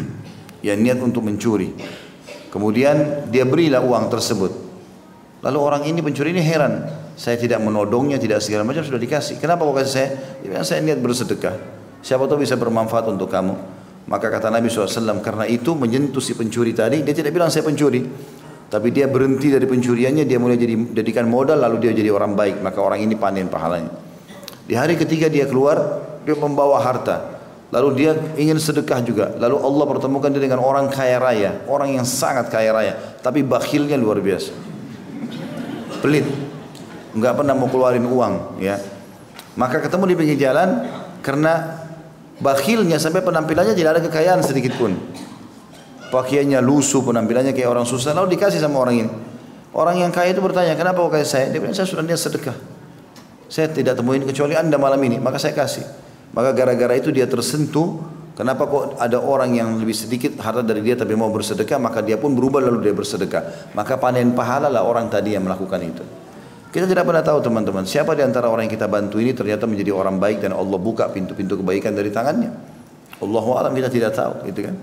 [0.66, 1.74] yang niat untuk mencuri.
[2.56, 4.48] Kemudian dia berilah uang tersebut.
[5.44, 7.04] Lalu orang ini pencuri ini heran.
[7.16, 9.40] saya tidak menodongnya, tidak segala macam sudah dikasih.
[9.40, 10.08] Kenapa kau kasih saya?
[10.44, 11.56] Dia bilang saya niat bersedekah.
[12.04, 13.56] Siapa tahu bisa bermanfaat untuk kamu.
[14.04, 18.04] Maka kata Nabi SAW, karena itu menyentuh si pencuri tadi, dia tidak bilang saya pencuri.
[18.68, 22.60] Tapi dia berhenti dari pencuriannya, dia mulai jadi jadikan modal, lalu dia jadi orang baik.
[22.60, 23.92] Maka orang ini panen pahalanya.
[24.68, 25.76] Di hari ketiga dia keluar,
[26.24, 27.35] dia membawa harta.
[27.74, 29.34] Lalu dia ingin sedekah juga.
[29.34, 31.50] Lalu Allah pertemukan dia dengan orang kaya raya.
[31.66, 32.94] Orang yang sangat kaya raya.
[33.18, 34.54] Tapi bakhilnya luar biasa.
[35.98, 36.26] Pelit.
[37.10, 38.62] Enggak pernah mau keluarin uang.
[38.62, 38.78] ya.
[39.58, 40.86] Maka ketemu di pinggir jalan.
[41.26, 41.82] Karena
[42.38, 44.94] bakhilnya sampai penampilannya tidak ada kekayaan sedikit pun.
[46.06, 48.14] Pakaiannya lusuh, penampilannya kayak orang susah.
[48.14, 49.10] Lalu dikasih sama orang ini.
[49.74, 51.46] Orang yang kaya itu bertanya, kenapa kau kasih saya?
[51.52, 52.56] Dia bilang, saya sudah niat sedekah.
[53.50, 55.84] Saya tidak temuin kecuali anda malam ini, maka saya kasih.
[56.36, 58.14] Maka gara-gara itu dia tersentuh.
[58.36, 62.20] Kenapa kok ada orang yang lebih sedikit harta dari dia tapi mau bersedekah maka dia
[62.20, 63.72] pun berubah lalu dia bersedekah.
[63.72, 66.04] Maka panen pahala lah orang tadi yang melakukan itu.
[66.68, 69.96] Kita tidak pernah tahu teman-teman siapa di antara orang yang kita bantu ini ternyata menjadi
[69.96, 72.52] orang baik dan Allah buka pintu-pintu kebaikan dari tangannya.
[73.16, 74.76] Allahu alam kita tidak tahu, gitu kan?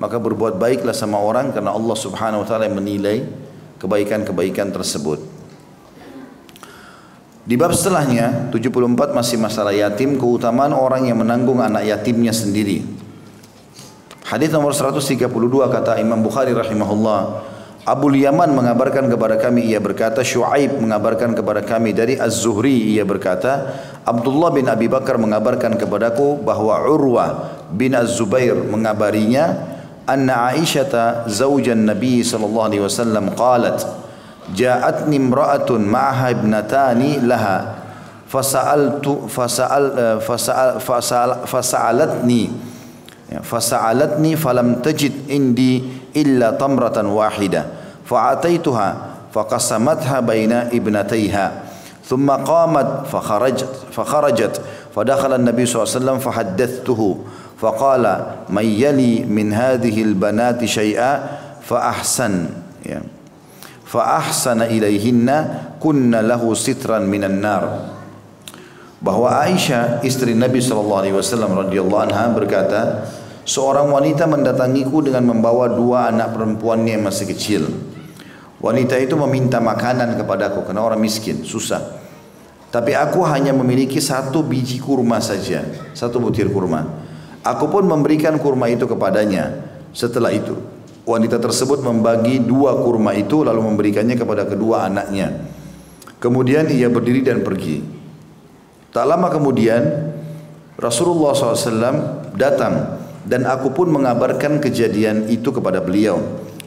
[0.00, 3.28] Maka berbuat baiklah sama orang karena Allah Subhanahu wa taala menilai
[3.76, 5.33] kebaikan-kebaikan tersebut.
[7.44, 12.80] Di bab setelahnya 74 masih masalah yatim keutamaan orang yang menanggung anak yatimnya sendiri.
[14.24, 15.28] Hadis nomor 132
[15.68, 17.44] kata Imam Bukhari rahimahullah
[17.84, 23.76] Abu Yaman mengabarkan kepada kami ia berkata Shu'aib mengabarkan kepada kami dari Az-Zuhri ia berkata
[24.08, 29.76] Abdullah bin Abi Bakar mengabarkan kepadaku bahwa Urwah bin Az-Zubair mengabarinya
[30.08, 33.84] anna Aisyah zaujan Nabi sallallahu alaihi wasallam qalat
[34.56, 37.74] جاءتني امرأة معها ابنتان لها
[38.28, 42.50] فسألت فسأل فسأل فسأل فسألتني
[43.42, 45.84] فسألتني فلم تجد عندي
[46.16, 47.64] إلا تمرة واحدة
[48.04, 48.96] فأتيتها
[49.32, 51.52] فقسمتها بين ابنتيها
[52.04, 54.60] ثم قامت فخرجت فخرجت
[54.96, 57.18] فدخل النبي صلى الله عليه وسلم فحدثته
[57.60, 62.46] فقال من يلي من هذه البنات شيئا فأحسن.
[63.94, 67.94] Fa ahsana ilaihinna kunna lahu sitran minan nar
[68.98, 73.06] bahwa Aisyah istri Nabi sallallahu alaihi wasallam radhiyallahu anha berkata
[73.46, 77.62] seorang wanita mendatangiku dengan membawa dua anak perempuannya yang masih kecil.
[78.58, 81.84] Wanita itu meminta makanan kepadaku karena orang miskin susah.
[82.72, 85.62] Tapi aku hanya memiliki satu biji kurma saja
[85.94, 86.82] satu butir kurma.
[87.46, 89.52] Aku pun memberikan kurma itu kepadanya
[89.92, 90.73] setelah itu
[91.04, 95.36] Wanita tersebut membagi dua kurma itu lalu memberikannya kepada kedua anaknya.
[96.16, 97.84] Kemudian ia berdiri dan pergi.
[98.88, 99.84] Tak lama kemudian
[100.80, 106.20] Rasulullah SAW datang dan aku pun mengabarkan kejadian itu kepada beliau.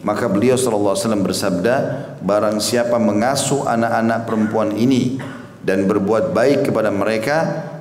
[0.05, 0.93] Maka beliau SAW
[1.25, 1.75] bersabda,
[2.21, 5.17] barang siapa mengasuh anak-anak perempuan ini
[5.65, 7.37] dan berbuat baik kepada mereka,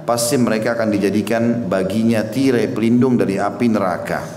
[0.09, 4.36] pasti mereka akan dijadikan baginya tirai pelindung dari api neraka.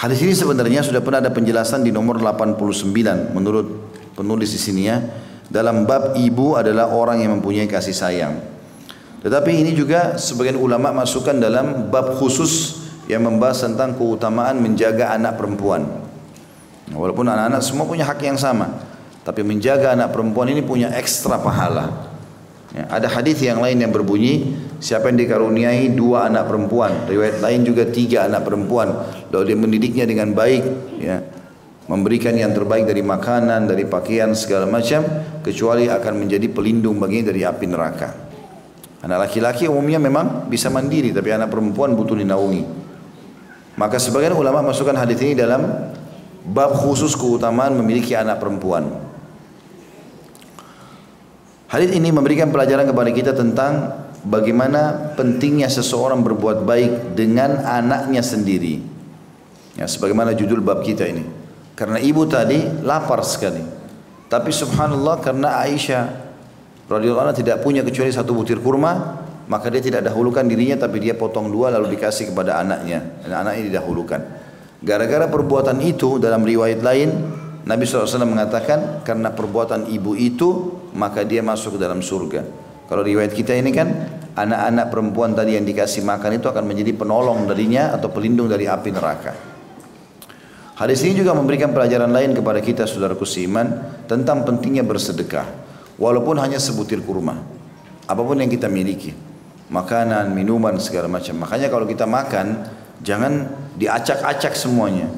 [0.00, 3.66] Hadis ini sebenarnya sudah pernah ada penjelasan di nomor 89 menurut
[4.16, 4.96] penulis di sini ya.
[5.44, 8.40] Dalam bab ibu adalah orang yang mempunyai kasih sayang.
[9.20, 12.80] Tetapi ini juga sebagian ulama masukkan dalam bab khusus
[13.12, 15.84] yang membahas tentang keutamaan menjaga anak perempuan.
[16.96, 18.80] Walaupun anak-anak semua punya hak yang sama,
[19.20, 22.09] tapi menjaga anak perempuan ini punya ekstra pahala.
[22.70, 27.66] Ya, ada hadis yang lain yang berbunyi siapa yang dikaruniai dua anak perempuan, riwayat lain
[27.66, 28.94] juga tiga anak perempuan,
[29.34, 30.62] lalu dia mendidiknya dengan baik,
[31.02, 31.18] ya,
[31.90, 35.02] memberikan yang terbaik dari makanan, dari pakaian segala macam,
[35.42, 38.08] kecuali akan menjadi pelindung baginya dari api neraka.
[39.02, 42.62] Anak laki-laki umumnya memang bisa mandiri, tapi anak perempuan butuh dinaungi.
[43.74, 45.90] Maka sebagian ulama masukkan hadis ini dalam
[46.46, 49.09] bab khusus keutamaan memiliki anak perempuan.
[51.70, 53.94] Hadis ini memberikan pelajaran kepada kita tentang
[54.26, 58.82] bagaimana pentingnya seseorang berbuat baik dengan anaknya sendiri.
[59.78, 61.22] Ya, sebagaimana judul bab kita ini.
[61.78, 63.62] Karena ibu tadi lapar sekali.
[64.26, 66.04] Tapi subhanallah karena Aisyah
[66.90, 71.14] radhiyallahu anha tidak punya kecuali satu butir kurma, maka dia tidak dahulukan dirinya tapi dia
[71.14, 73.22] potong dua lalu dikasih kepada anaknya.
[73.22, 74.20] Dan anaknya didahulukan.
[74.82, 77.10] Gara-gara perbuatan itu dalam riwayat lain
[77.60, 82.40] Nabi SAW mengatakan karena perbuatan ibu itu maka dia masuk ke dalam surga.
[82.88, 83.88] Kalau riwayat kita ini kan
[84.34, 88.90] anak-anak perempuan tadi yang dikasih makan itu akan menjadi penolong darinya atau pelindung dari api
[88.90, 89.32] neraka.
[90.80, 93.68] Hadis ini juga memberikan pelajaran lain kepada kita saudaraku seiman
[94.08, 95.44] tentang pentingnya bersedekah
[96.00, 97.36] walaupun hanya sebutir kurma.
[98.08, 99.12] Apa pun yang kita miliki,
[99.68, 101.36] makanan, minuman segala macam.
[101.36, 102.64] Makanya kalau kita makan
[103.04, 105.12] jangan diacak-acak semuanya.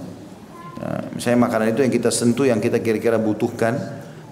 [1.22, 3.78] Misalnya makanan itu yang kita sentuh, yang kita kira-kira butuhkan,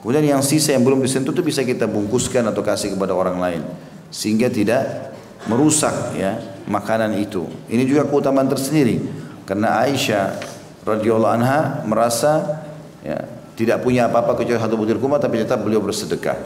[0.01, 3.63] Kemudian yang sisa yang belum disentuh itu bisa kita bungkuskan atau kasih kepada orang lain.
[4.09, 5.13] Sehingga tidak
[5.45, 7.45] merusak ya makanan itu.
[7.69, 8.97] Ini juga keutamaan tersendiri.
[9.45, 10.41] Karena Aisyah
[10.89, 12.65] radhiyallahu anha merasa
[13.05, 13.29] ya,
[13.61, 16.39] tidak punya apa-apa kecuali satu butir kurma tapi tetap beliau bersedekah.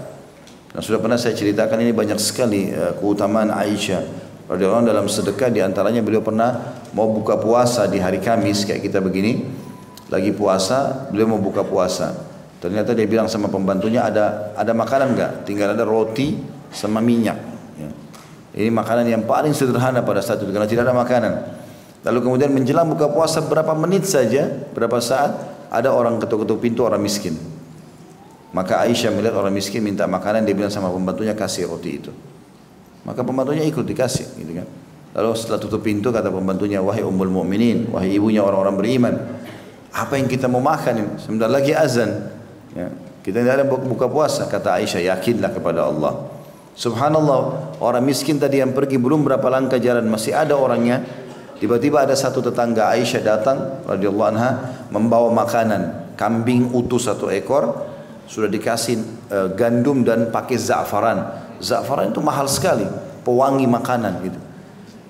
[0.75, 4.03] Dan sudah pernah saya ceritakan ini banyak sekali uh, keutamaan Aisyah
[4.51, 5.47] radhiyallahu dalam sedekah.
[5.47, 9.54] Di antaranya beliau pernah mau buka puasa di hari Kamis kayak kita begini
[10.13, 12.35] lagi puasa beliau mau buka puasa
[12.65, 15.33] Ternyata dia bilang sama pembantunya ada ada makanan enggak?
[15.45, 16.41] Tinggal ada roti
[16.73, 17.37] sama minyak.
[17.77, 17.93] Ya.
[18.57, 21.33] Ini makanan yang paling sederhana pada saat itu karena tidak ada makanan.
[22.09, 25.37] Lalu kemudian menjelang buka puasa berapa menit saja, berapa saat
[25.69, 27.37] ada orang ketuk-ketuk pintu orang miskin.
[28.57, 32.17] Maka Aisyah melihat orang miskin minta makanan dia bilang sama pembantunya kasih roti itu.
[33.05, 34.65] Maka pembantunya ikut dikasih gitu kan.
[35.21, 39.15] Lalu setelah tutup pintu kata pembantunya wahai ummul mukminin, wahai ibunya orang-orang beriman,
[39.95, 41.23] apa yang kita mau makan?
[41.23, 42.35] Sebentar lagi azan.
[42.75, 42.91] Ya.
[43.23, 44.51] Kita tidak ada buka puasa.
[44.51, 46.35] Kata Aisyah, yakinlah kepada Allah.
[46.75, 51.07] Subhanallah, orang miskin tadi yang pergi belum berapa langkah jalan masih ada orangnya.
[51.63, 54.51] Tiba-tiba ada satu tetangga Aisyah datang, radhiyallahu anha,
[54.91, 57.87] membawa makanan kambing utuh satu ekor,
[58.27, 58.99] sudah dikasih
[59.31, 61.47] uh, gandum dan pakai za'faran.
[61.63, 62.87] Za'faran itu mahal sekali,
[63.23, 64.41] pewangi makanan gitu.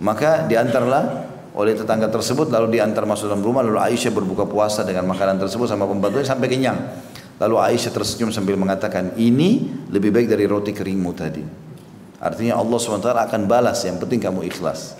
[0.04, 1.23] Maka diantarlah
[1.54, 5.70] oleh tetangga tersebut lalu diantar masuk dalam rumah lalu Aisyah berbuka puasa dengan makanan tersebut
[5.70, 6.78] sama pembantunya sampai kenyang.
[7.38, 11.42] Lalu Aisyah tersenyum sambil mengatakan, ini lebih baik dari roti keringmu tadi.
[12.22, 14.94] Artinya Allah SWT akan balas, yang penting kamu ikhlas.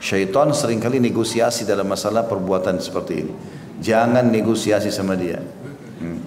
[0.00, 3.34] Syaitan sering kali negosiasi dalam masalah perbuatan seperti ini.
[3.80, 5.40] Jangan negosiasi sama dia.
[6.00, 6.20] Hmm.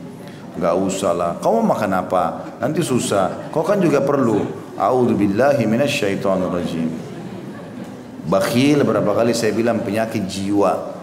[0.58, 1.32] Gak usah lah.
[1.42, 2.58] Kau mau makan apa?
[2.62, 3.50] Nanti susah.
[3.50, 4.46] Kau kan juga perlu.
[4.78, 7.12] A'udzubillahi minasyaitonirrajim.
[8.24, 10.96] Bakhil berapa kali saya bilang penyakit jiwa.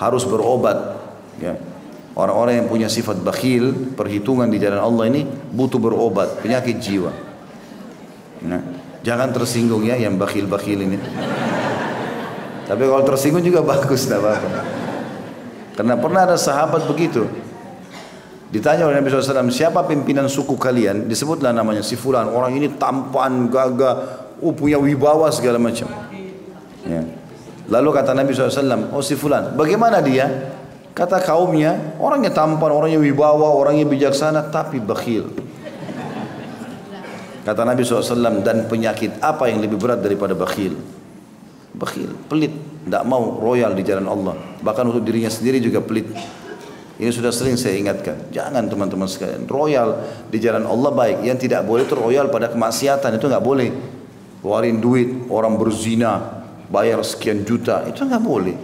[0.00, 0.96] Harus berobat.
[1.40, 1.56] Ya.
[2.16, 7.12] Orang-orang yang punya sifat bakhil, perhitungan di jalan Allah ini butuh berobat, penyakit jiwa.
[8.40, 8.60] Nah,
[9.04, 10.96] jangan tersinggung ya yang bakhil-bakhil ini.
[12.64, 14.60] Tapi kalau tersinggung juga bagus, tidak apa-apa.
[15.76, 17.28] Karena pernah ada sahabat begitu.
[18.48, 21.04] Ditanya oleh Nabi SAW, siapa pimpinan suku kalian?
[21.04, 22.32] Disebutlah namanya si Fulan.
[22.32, 23.94] Orang ini tampan, gagah,
[24.40, 25.84] uh, punya wibawa segala macam.
[26.86, 27.02] Ya.
[27.66, 30.54] Lalu kata Nabi SAW, oh si Fulan, bagaimana dia?
[30.96, 35.28] Kata kaumnya, orangnya tampan, orangnya wibawa, orangnya bijaksana, tapi bakhil.
[37.42, 40.78] Kata Nabi SAW, dan penyakit apa yang lebih berat daripada bakhil?
[41.76, 42.54] Bakhil, pelit,
[42.86, 44.34] tidak mau royal di jalan Allah.
[44.62, 46.06] Bahkan untuk dirinya sendiri juga pelit.
[46.96, 48.32] Ini sudah sering saya ingatkan.
[48.32, 49.44] Jangan teman-teman sekalian.
[49.44, 50.00] Royal
[50.32, 51.28] di jalan Allah baik.
[51.28, 53.20] Yang tidak boleh itu royal pada kemaksiatan.
[53.20, 53.68] Itu nggak boleh.
[54.40, 57.86] Keluarin duit, orang berzina, bayar sekian juta.
[57.86, 58.56] Itu nggak boleh.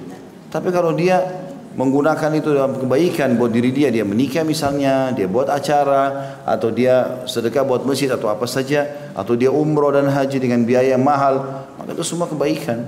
[0.52, 1.42] Tapi kalau dia
[1.72, 7.24] menggunakan itu dalam kebaikan buat diri dia dia menikah misalnya dia buat acara atau dia
[7.24, 8.84] sedekah buat masjid atau apa saja
[9.16, 12.84] atau dia umroh dan haji dengan biaya mahal maka itu semua kebaikan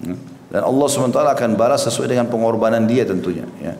[0.00, 0.48] hmm.
[0.48, 3.76] dan Allah SWT akan balas sesuai dengan pengorbanan dia tentunya ya.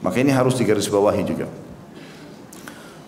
[0.00, 1.46] maka ini harus digarisbawahi juga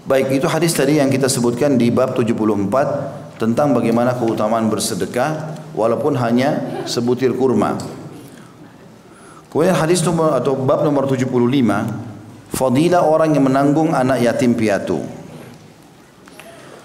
[0.05, 6.17] baik itu hadis tadi yang kita sebutkan di bab 74 tentang bagaimana keutamaan bersedekah walaupun
[6.17, 7.77] hanya sebutir kurma.
[9.51, 11.31] Kemudian hadis nomor atau bab nomor 75
[12.55, 15.03] Fadilah orang yang menanggung anak yatim piatu.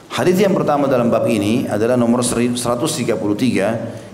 [0.10, 2.58] Hadis yang pertama dalam bab ini adalah nomor 133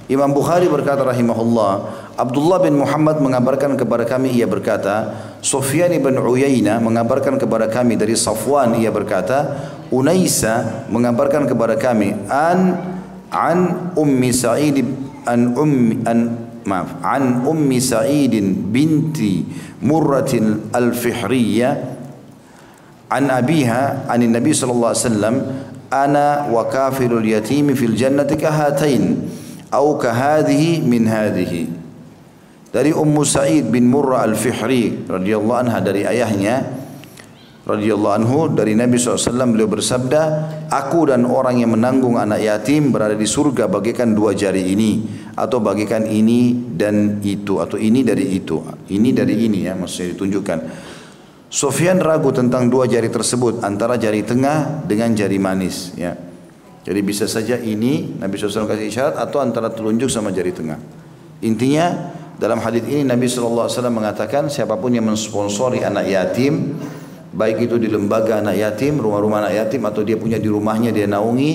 [0.06, 1.74] Imam Bukhari berkata rahimahullah
[2.20, 8.14] Abdullah bin Muhammad mengabarkan kepada kami ia berkata Sufyan bin Uyainah mengabarkan kepada kami dari
[8.14, 12.78] Safwan ia berkata Unaisa mengabarkan kepada kami an
[13.36, 14.86] عن أم سعيد
[15.28, 15.72] عن أم
[16.08, 16.20] عن
[17.04, 18.34] عن أم سعيد
[18.74, 19.20] بنت
[19.84, 20.34] مرة
[20.76, 21.70] الفحرية
[23.12, 25.36] عن أبيها عن النبي صلى الله عليه وسلم
[25.94, 29.04] أنا وكافر اليتيم في الجنة كهاتين
[29.74, 31.68] أو كهذه من هذه.
[32.76, 36.85] Dari Ummu Sa'id bin Murrah Al-Fihri radhiyallahu anha dari ayahnya
[37.66, 40.22] radhiyallahu anhu dari Nabi SAW beliau bersabda
[40.70, 45.02] aku dan orang yang menanggung anak yatim berada di surga bagaikan dua jari ini
[45.34, 48.62] atau bagaikan ini dan itu atau ini dari itu
[48.94, 50.60] ini dari ini ya maksudnya ditunjukkan.
[51.50, 56.14] Sofyan ragu tentang dua jari tersebut antara jari tengah dengan jari manis ya.
[56.86, 60.78] Jadi bisa saja ini Nabi SAW kasih isyarat atau antara telunjuk sama jari tengah.
[61.42, 66.78] Intinya dalam hadis ini Nabi SAW mengatakan siapa pun yang mensponsori anak yatim
[67.36, 71.06] baik itu di lembaga anak yatim, rumah-rumah anak yatim atau dia punya di rumahnya dia
[71.06, 71.52] naungi,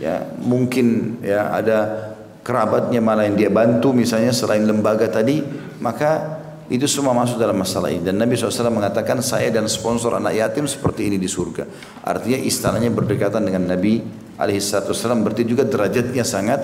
[0.00, 2.08] ya mungkin ya ada
[2.40, 5.44] kerabatnya malah yang dia bantu misalnya selain lembaga tadi,
[5.84, 8.04] maka itu semua masuk dalam masalah ini.
[8.04, 11.64] Dan Nabi SAW mengatakan saya dan sponsor anak yatim seperti ini di surga.
[12.04, 14.00] Artinya istananya berdekatan dengan Nabi
[14.36, 16.60] SAW berarti juga derajatnya sangat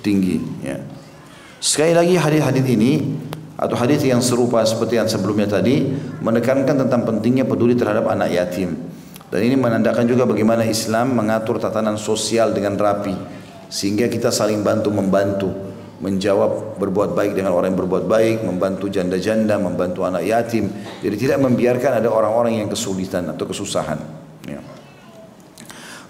[0.00, 0.40] tinggi.
[0.64, 0.80] Ya.
[1.60, 2.92] Sekali lagi hadis-hadis ini
[3.58, 5.82] atau hadis yang serupa seperti yang sebelumnya tadi
[6.22, 8.78] menekankan tentang pentingnya peduli terhadap anak yatim.
[9.28, 13.12] Dan ini menandakan juga bagaimana Islam mengatur tatanan sosial dengan rapi
[13.68, 15.50] sehingga kita saling bantu membantu
[15.98, 20.70] menjawab berbuat baik dengan orang yang berbuat baik, membantu janda-janda, membantu anak yatim.
[21.02, 23.98] Jadi tidak membiarkan ada orang-orang yang kesulitan atau kesusahan.
[24.46, 24.62] Ya.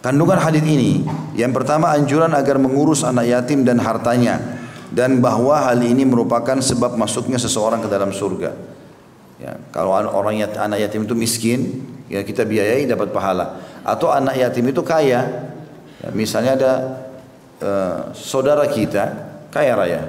[0.05, 1.03] Kandungan hadis ini
[1.35, 4.58] yang pertama anjuran agar mengurus anak yatim dan hartanya
[4.89, 8.51] dan bahwa hal ini merupakan sebab masuknya seseorang ke dalam surga.
[9.39, 11.61] Ya, kalau orang yat, anak yatim itu miskin,
[12.11, 13.63] ya kita biayai dapat pahala.
[13.87, 15.53] Atau anak yatim itu kaya,
[16.03, 16.73] ya, misalnya ada
[17.63, 19.15] uh, saudara kita
[19.55, 20.03] kaya raya.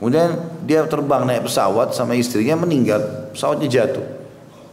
[0.00, 0.34] Kemudian
[0.66, 4.02] dia terbang naik pesawat sama istrinya meninggal, pesawatnya jatuh.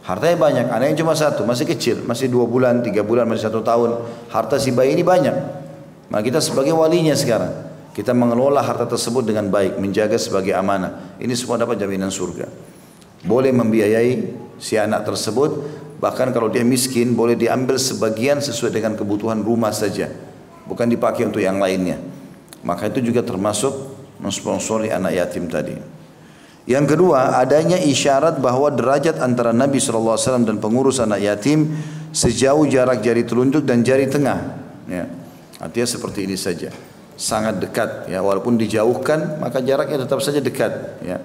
[0.00, 4.10] Hartanya banyak, anaknya cuma satu, masih kecil, masih dua bulan, tiga bulan, masih satu tahun.
[4.32, 5.36] Harta si bayi ini banyak.
[6.10, 7.69] Nah kita sebagai walinya sekarang,
[8.00, 11.20] kita mengelola harta tersebut dengan baik, menjaga sebagai amanah.
[11.20, 12.48] Ini semua dapat jaminan surga.
[13.28, 14.12] Boleh membiayai
[14.56, 15.60] si anak tersebut,
[16.00, 20.08] bahkan kalau dia miskin boleh diambil sebagian sesuai dengan kebutuhan rumah saja,
[20.64, 22.00] bukan dipakai untuk yang lainnya.
[22.64, 23.76] Maka itu juga termasuk
[24.16, 25.76] mensponsori anak yatim tadi.
[26.64, 30.16] Yang kedua, adanya isyarat bahwa derajat antara Nabi SAW
[30.48, 31.76] dan pengurus anak yatim
[32.16, 34.56] sejauh jarak jari telunjuk dan jari tengah.
[34.88, 35.04] Ya.
[35.60, 36.72] Artinya seperti ini saja.
[37.20, 40.72] Sangat dekat ya walaupun dijauhkan maka jaraknya tetap saja dekat
[41.04, 41.20] ya.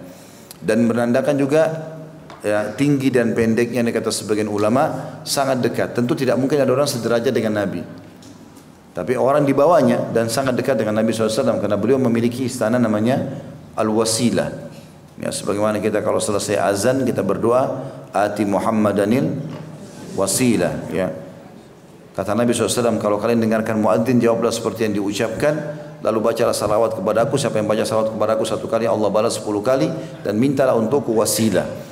[0.59, 1.63] Dan menandakan juga
[2.43, 5.95] ya, tinggi dan pendeknya yang kata sebagian ulama sangat dekat.
[5.95, 7.79] Tentu tidak mungkin ada orang sederajat dengan Nabi.
[8.91, 13.43] Tapi orang di bawahnya dan sangat dekat dengan Nabi SAW karena beliau memiliki istana namanya
[13.75, 14.67] Al-Wasilah.
[15.15, 19.31] Ya, sebagaimana kita kalau selesai azan kita berdoa ati Muhammadanil
[20.15, 21.07] wasilah ya.
[22.15, 27.27] Kata Nabi SAW kalau kalian dengarkan muadzin jawablah seperti yang diucapkan lalu bacalah salawat kepada
[27.27, 29.87] aku siapa yang baca salawat kepada aku satu kali Allah balas sepuluh kali
[30.25, 31.85] dan mintalah untukku wasilah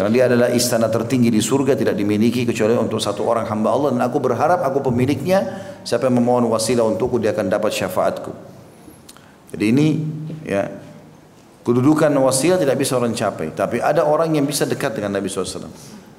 [0.00, 3.92] karena dia adalah istana tertinggi di surga tidak dimiliki kecuali untuk satu orang hamba Allah
[3.92, 5.44] dan aku berharap aku pemiliknya
[5.84, 8.32] siapa yang memohon wasilah untukku dia akan dapat syafaatku.
[9.52, 10.00] Jadi ini
[10.46, 10.72] ya
[11.60, 15.68] kedudukan wasilah tidak bisa orang capai tapi ada orang yang bisa dekat dengan Nabi SAW.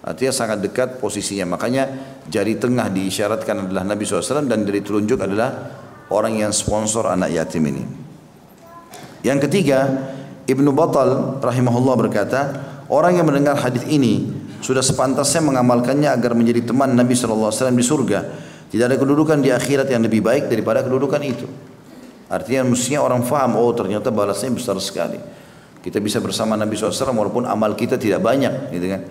[0.01, 1.57] Artinya sangat dekat posisinya.
[1.57, 1.89] Makanya
[2.29, 5.49] jari tengah diisyaratkan adalah Nabi SAW dan jari telunjuk adalah
[6.11, 7.83] orang yang sponsor anak yatim ini.
[9.23, 9.79] Yang ketiga,
[10.45, 12.41] Ibnu Batal rahimahullah berkata,
[12.91, 14.27] Orang yang mendengar hadis ini
[14.59, 18.19] sudah sepantasnya mengamalkannya agar menjadi teman Nabi SAW di surga.
[18.67, 21.47] Tidak ada kedudukan di akhirat yang lebih baik daripada kedudukan itu.
[22.27, 25.15] Artinya mestinya orang faham, oh ternyata balasnya besar sekali.
[25.79, 29.01] Kita bisa bersama Nabi SAW walaupun amal kita tidak banyak, gitu kan?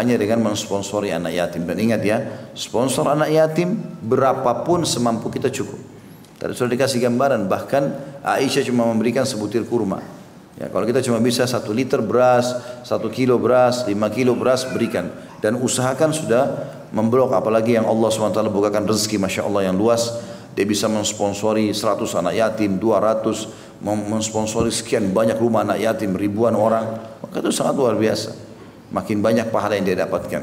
[0.00, 1.68] Hanya dengan mensponsori anak yatim.
[1.68, 2.18] Dan ingat ya,
[2.56, 5.95] sponsor anak yatim berapapun semampu kita cukup.
[6.36, 10.04] Tadi sudah dikasih gambaran, bahkan Aisyah cuma memberikan sebutir kurma.
[10.56, 12.48] Ya, kalau kita cuma bisa satu liter beras,
[12.80, 15.12] satu kilo beras, lima kilo beras berikan.
[15.40, 16.44] Dan usahakan sudah
[16.96, 17.36] memblok.
[17.36, 20.16] Apalagi yang Allah swt bukakan rezeki masya Allah yang luas.
[20.56, 27.04] Dia bisa mensponsori 100 anak yatim, 200 mensponsori sekian banyak rumah anak yatim, ribuan orang.
[27.20, 28.32] Maka itu sangat luar biasa.
[28.96, 30.40] Makin banyak pahala yang dia dapatkan.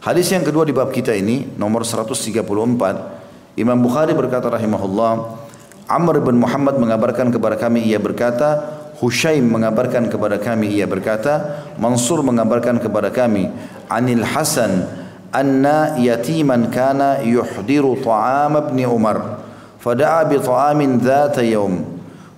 [0.00, 3.17] Hadis yang kedua di bab kita ini nomor 134
[3.57, 5.39] Imam Bukhari berkata rahimahullah
[5.85, 12.23] Amr bin Muhammad mengabarkan kepada kami ia berkata Hushaim mengabarkan kepada kami ia berkata Mansur
[12.25, 13.51] mengabarkan kepada kami
[13.91, 14.87] Anil Hasan
[15.33, 19.43] anna yatiman kana yuhdiru ta'am ibn Umar
[19.81, 21.81] fada'a bi ta'amin dhata yawm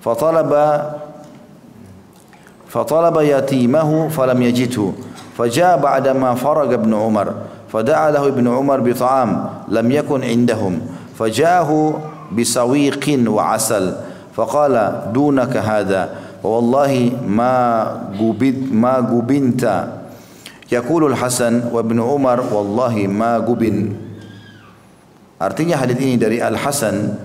[0.04, 0.96] fatalaba
[2.76, 4.92] فطلب يتيمه فلم يجده
[5.38, 7.28] فجاء بعدما فرغ ابن عمر
[7.72, 10.74] فدعا له ابن عمر بطعام لم يكن عندهم
[11.21, 12.01] fajahu
[12.33, 14.09] bisawiqin wa asal.
[14.33, 16.03] Faqala dunaka hadha?
[16.41, 17.57] Wa wallahi ma
[18.17, 20.09] gubid ma gubinta.
[20.73, 23.93] Yaqulu al-Hasan wa ibn Umar wallahi ma gubin.
[25.37, 27.17] Artinya hadis ini dari Al-Hasan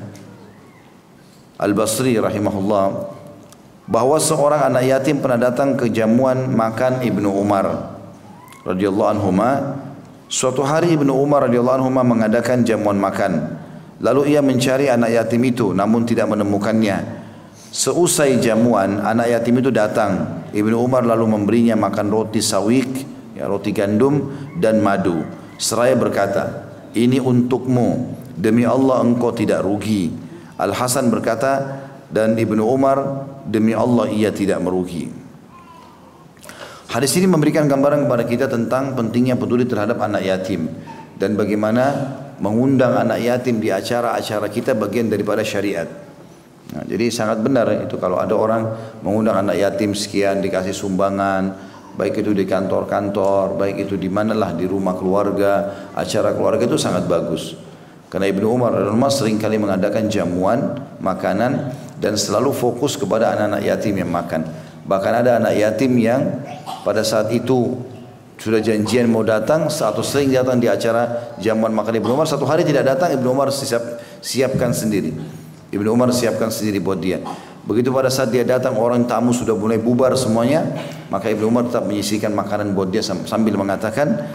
[1.55, 3.15] Al-Basri rahimahullah
[3.87, 7.95] bahwa seorang anak yatim pernah datang ke jamuan makan Ibnu Umar
[8.67, 9.79] radhiyallahu anhuma.
[10.25, 13.61] Suatu hari Ibnu Umar radhiyallahu anhuma mengadakan jamuan makan
[13.99, 17.25] lalu ia mencari anak yatim itu namun tidak menemukannya
[17.75, 20.47] Seusai jamuan, anak yatim itu datang.
[20.55, 22.87] Ibnu Umar lalu memberinya makan roti sawik,
[23.35, 24.31] ya, roti gandum
[24.63, 25.27] dan madu.
[25.59, 30.07] Seraya berkata, ini untukmu, demi Allah engkau tidak rugi.
[30.55, 35.11] Al Hasan berkata, dan Ibnu Umar, demi Allah ia tidak merugi.
[36.87, 40.71] Hadis ini memberikan gambaran kepada kita tentang pentingnya peduli terhadap anak yatim
[41.19, 42.07] dan bagaimana
[42.39, 45.87] mengundang anak yatim di acara-acara kita bagian daripada syariat.
[46.75, 48.67] Nah, jadi sangat benar itu kalau ada orang
[49.05, 51.53] mengundang anak yatim sekian dikasih sumbangan,
[51.95, 57.07] baik itu di kantor-kantor, baik itu di manalah di rumah keluarga, acara keluarga itu sangat
[57.07, 57.55] bagus.
[58.11, 63.95] Karena Ibnu Umar Umar sering kali mengadakan jamuan makanan dan selalu fokus kepada anak-anak yatim
[63.95, 64.45] yang makan.
[64.85, 66.21] Bahkan ada anak yatim yang
[66.85, 67.73] pada saat itu
[68.35, 72.67] sudah janjian mau datang atau sering datang di acara jamuan makan Ibnu Umar satu hari
[72.67, 75.15] tidak datang Ibnu Umar siap, siapkan sendiri.
[75.71, 77.23] Ibnu Umar siapkan sendiri buat dia.
[77.65, 80.61] Begitu pada saat dia datang orang tamu sudah mulai bubar semuanya
[81.09, 84.29] maka Ibnu Umar tetap menyisikan makanan buat dia sambil mengatakan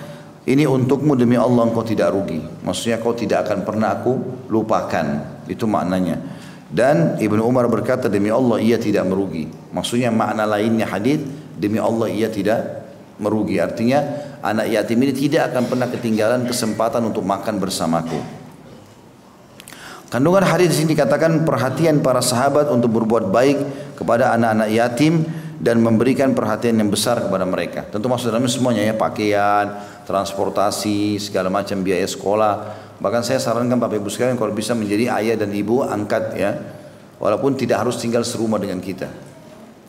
[0.48, 2.40] ini untukmu demi Allah engkau tidak rugi.
[2.64, 4.16] Maksudnya kau tidak akan pernah aku
[4.48, 5.38] lupakan.
[5.44, 6.16] Itu maknanya.
[6.70, 9.46] Dan Ibnu Umar berkata demi Allah ia tidak merugi.
[9.76, 11.20] Maksudnya makna lainnya hadis
[11.60, 12.79] demi Allah ia tidak
[13.20, 13.60] merugi.
[13.60, 14.00] Artinya
[14.40, 18.40] anak yatim ini tidak akan pernah ketinggalan kesempatan untuk makan bersamaku.
[20.10, 23.58] Kandungan hadis ini dikatakan perhatian para sahabat untuk berbuat baik
[23.94, 25.22] kepada anak-anak yatim
[25.62, 27.86] dan memberikan perhatian yang besar kepada mereka.
[27.86, 29.78] Tentu maksud dalamnya semuanya ya pakaian,
[30.10, 32.52] transportasi, segala macam biaya sekolah.
[32.98, 36.58] Bahkan saya sarankan Bapak Ibu sekalian kalau bisa menjadi ayah dan ibu angkat ya.
[37.22, 39.29] Walaupun tidak harus tinggal serumah dengan kita.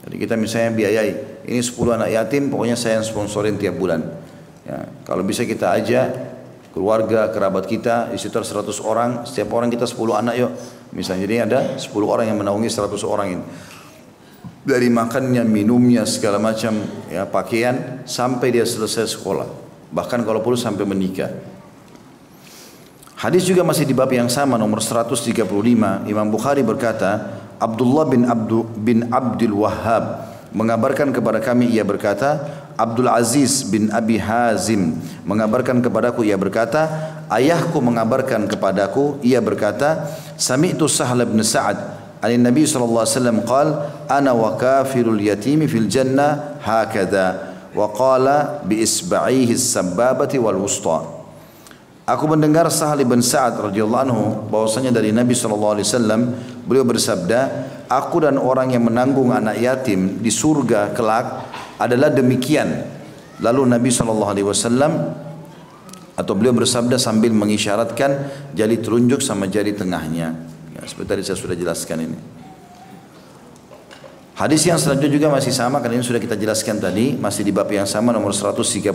[0.01, 1.11] Jadi kita misalnya biayai,
[1.45, 4.01] ini 10 anak yatim, pokoknya saya yang sponsorin tiap bulan.
[4.65, 6.09] Ya, kalau bisa kita aja
[6.73, 10.51] keluarga, kerabat kita, di situ 100 orang, setiap orang kita 10 anak yuk.
[10.91, 13.45] Misalnya jadi ada 10 orang yang menaungi 100 orang ini.
[14.61, 19.49] Dari makannya, minumnya, segala macam ya pakaian sampai dia selesai sekolah.
[19.89, 21.33] Bahkan kalau perlu sampai menikah.
[23.21, 25.45] Hadis juga masih di bab yang sama nomor 135.
[26.09, 32.41] Imam Bukhari berkata, Abdullah bin Abdu, bin Abdul Wahhab mengabarkan kepada kami ia berkata
[32.73, 36.89] Abdul Aziz bin Abi Hazim mengabarkan kepadaku ia berkata
[37.29, 41.77] ayahku mengabarkan kepadaku ia berkata sami'tu Sahal bin Sa'ad
[42.21, 43.67] an Nabi sallallahu alaihi wasallam qal
[44.09, 51.10] ana wa kafirul yatimi fil jannah hakadha wa qala bi isba'ihi as-sabbabati wal wusta
[52.01, 56.21] Aku mendengar Sahal bin Sa'ad radhiyallahu anhu bahwasanya dari Nabi sallallahu alaihi wasallam
[56.65, 57.39] beliau bersabda,
[57.85, 61.45] "Aku dan orang yang menanggung anak yatim di surga kelak
[61.77, 62.89] adalah demikian."
[63.41, 65.13] Lalu Nabi sallallahu alaihi wasallam
[66.17, 70.33] atau beliau bersabda sambil mengisyaratkan jari telunjuk sama jari tengahnya.
[70.73, 72.19] Ya, seperti tadi saya sudah jelaskan ini.
[74.41, 77.69] Hadis yang selanjutnya juga masih sama karena ini sudah kita jelaskan tadi, masih di bab
[77.69, 78.89] yang sama nomor 136.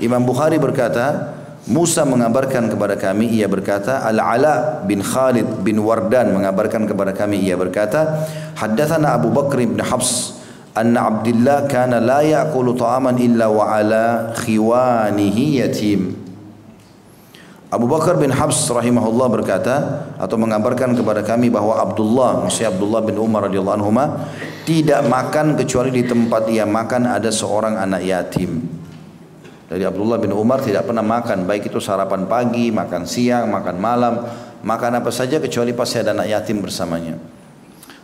[0.00, 1.36] Imam Bukhari berkata,
[1.68, 7.60] Musa mengabarkan kepada kami ia berkata Al-Ala bin Khalid bin Wardan mengabarkan kepada kami ia
[7.60, 8.24] berkata
[8.56, 10.40] Haddathana Abu Bakr bin Habs
[10.72, 16.16] anna Abdullah kana la ya'kulu ta'aman illa wa ala khiwanihi yatim
[17.68, 19.76] Abu Bakar bin Habs rahimahullah berkata
[20.16, 23.92] atau mengabarkan kepada kami bahwa Abdullah maksudnya Abdullah bin Umar radhiyallahu anhu
[24.64, 28.77] tidak makan kecuali di tempat ia makan ada seorang anak yatim.
[29.68, 34.24] Dari Abdullah bin Umar tidak pernah makan, baik itu sarapan pagi, makan siang, makan malam,
[34.64, 37.20] makan apa saja kecuali pasti ada anak yatim bersamanya.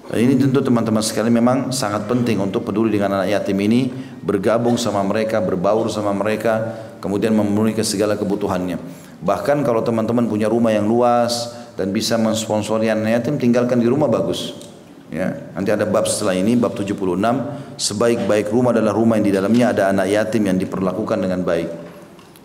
[0.05, 3.89] Dan ini tentu teman-teman sekalian memang sangat penting untuk peduli dengan anak yatim ini,
[4.21, 8.77] bergabung sama mereka, berbaur sama mereka, kemudian memenuhi segala kebutuhannya.
[9.25, 14.13] Bahkan kalau teman-teman punya rumah yang luas dan bisa mensponsori anak yatim, tinggalkan di rumah
[14.13, 14.74] bagus.
[15.13, 16.97] Ya, nanti ada bab setelah ini, bab 76,
[17.77, 21.69] sebaik-baik rumah adalah rumah yang di dalamnya ada anak yatim yang diperlakukan dengan baik.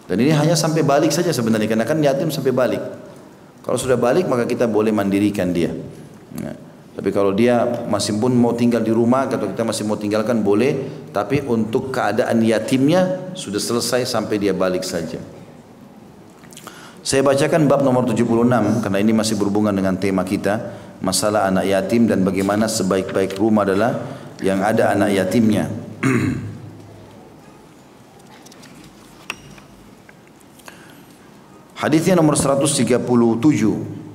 [0.05, 2.83] Dan ini hanya sampai balik saja sebenarnya, karena kan yatim sampai balik.
[3.63, 5.71] Kalau sudah balik maka kita boleh mandirikan dia.
[6.35, 6.53] Ya.
[6.99, 11.07] Tapi kalau dia masih pun mau tinggal di rumah atau kita masih mau tinggalkan boleh,
[11.15, 15.15] tapi untuk keadaan yatimnya sudah selesai sampai dia balik saja.
[16.99, 22.07] Saya bacakan bab nomor 76 karena ini masih berhubungan dengan tema kita masalah anak yatim
[22.07, 23.99] dan bagaimana sebaik-baik rumah adalah
[24.43, 25.67] yang ada anak yatimnya.
[31.79, 32.83] Hadisnya nomor 137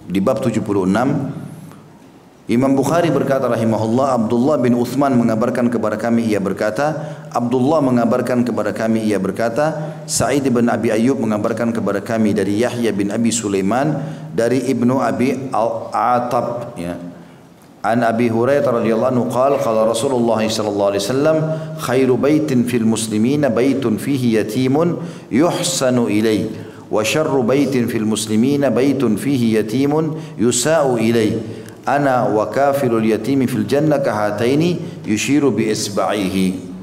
[0.05, 1.44] di bab 76
[2.45, 6.93] Imam Bukhari berkata rahimahullah Abdullah bin Uthman mengabarkan kepada kami ia berkata
[7.33, 12.93] Abdullah mengabarkan kepada kami ia berkata Sa'id bin Abi Ayyub mengabarkan kepada kami dari Yahya
[12.93, 13.97] bin Abi Sulaiman
[14.37, 17.01] dari Ibnu Abi Al-Atab ya.
[17.81, 21.37] An Abi Hurairah radhiyallahu anhu qala qala Rasulullah sallallahu alaihi wasallam
[21.81, 25.01] khairu baitin fil muslimina baitun fihi yatimun
[25.33, 26.53] yuhsanu ilayhi
[26.93, 33.69] wa syarru baitin fil muslimina baitun fihi yatimun yusa'u ilayhi ana wa kafilul yatimi fil
[33.69, 36.75] jannah kahataini yushiru bi isba'ihi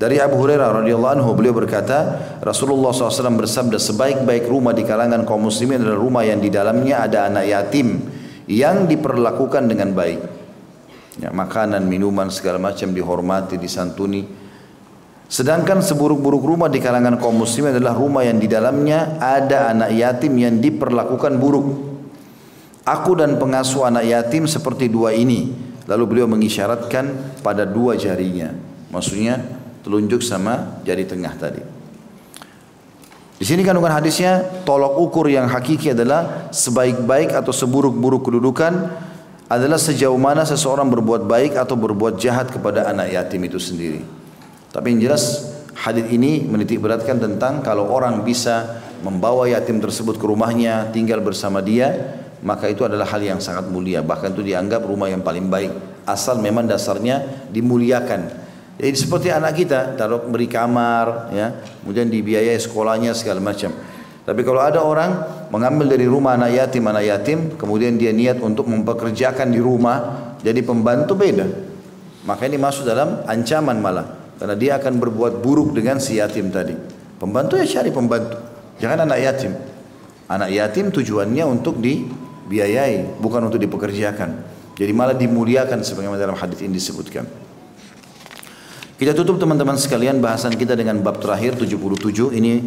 [0.00, 5.44] Dari Abu Hurairah radhiyallahu anhu beliau berkata, Rasulullah SAW bersabda sebaik-baik rumah di kalangan kaum
[5.44, 8.00] muslimin adalah rumah yang di dalamnya ada anak yatim
[8.48, 10.20] yang diperlakukan dengan baik.
[11.20, 14.24] Ya, makanan, minuman segala macam dihormati, disantuni.
[15.28, 20.32] Sedangkan seburuk-buruk rumah di kalangan kaum muslimin adalah rumah yang di dalamnya ada anak yatim
[20.40, 21.89] yang diperlakukan buruk.
[22.90, 25.54] Aku dan pengasuh anak yatim seperti dua ini.
[25.86, 28.50] Lalu beliau mengisyaratkan pada dua jarinya.
[28.90, 29.38] Maksudnya
[29.86, 31.62] telunjuk sama jari tengah tadi.
[33.40, 38.92] Di sini kandungan hadisnya tolok ukur yang hakiki adalah sebaik-baik atau seburuk-buruk kedudukan
[39.48, 44.04] adalah sejauh mana seseorang berbuat baik atau berbuat jahat kepada anak yatim itu sendiri.
[44.70, 50.24] Tapi yang jelas hadis ini menitik beratkan tentang kalau orang bisa membawa yatim tersebut ke
[50.28, 54.00] rumahnya, tinggal bersama dia, maka itu adalah hal yang sangat mulia.
[54.00, 55.72] Bahkan itu dianggap rumah yang paling baik.
[56.08, 58.48] Asal memang dasarnya dimuliakan.
[58.80, 61.52] Jadi seperti anak kita, taruh beri kamar, ya,
[61.84, 63.76] kemudian dibiayai sekolahnya segala macam.
[64.24, 65.10] Tapi kalau ada orang
[65.52, 70.64] mengambil dari rumah anak yatim, anak yatim, kemudian dia niat untuk mempekerjakan di rumah, jadi
[70.64, 71.44] pembantu beda.
[72.24, 74.06] Maka ini masuk dalam ancaman malah.
[74.40, 76.72] Karena dia akan berbuat buruk dengan si yatim tadi.
[77.20, 78.40] Pembantu ya cari pembantu.
[78.80, 79.52] Jangan anak yatim.
[80.24, 81.76] Anak yatim tujuannya untuk
[82.50, 84.42] dibiayai, bukan untuk dipekerjakan.
[84.74, 87.22] Jadi malah dimuliakan sebagaimana dalam hadis ini disebutkan.
[88.98, 92.66] Kita tutup teman-teman sekalian bahasan kita dengan bab terakhir 77 ini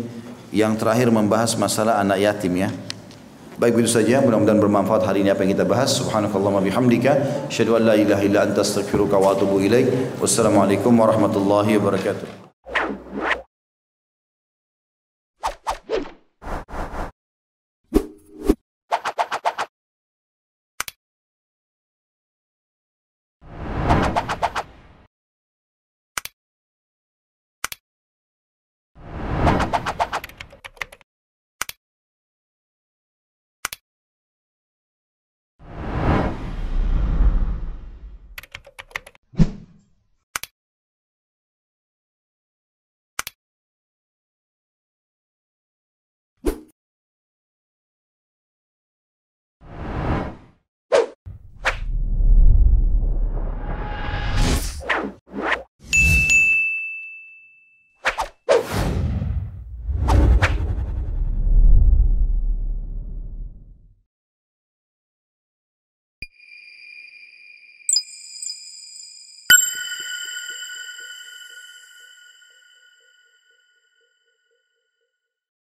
[0.55, 2.71] yang terakhir membahas masalah anak yatim ya.
[3.59, 5.93] Baik begitu saja mudah-mudahan bermanfaat hari ini apa yang kita bahas.
[5.93, 10.17] Subhanakallahumma bihamdika asyhadu an la ilaha illa anta astaghfiruka wa atubu ilaik.
[10.17, 12.42] Wassalamualaikum warahmatullahi wabarakatuh.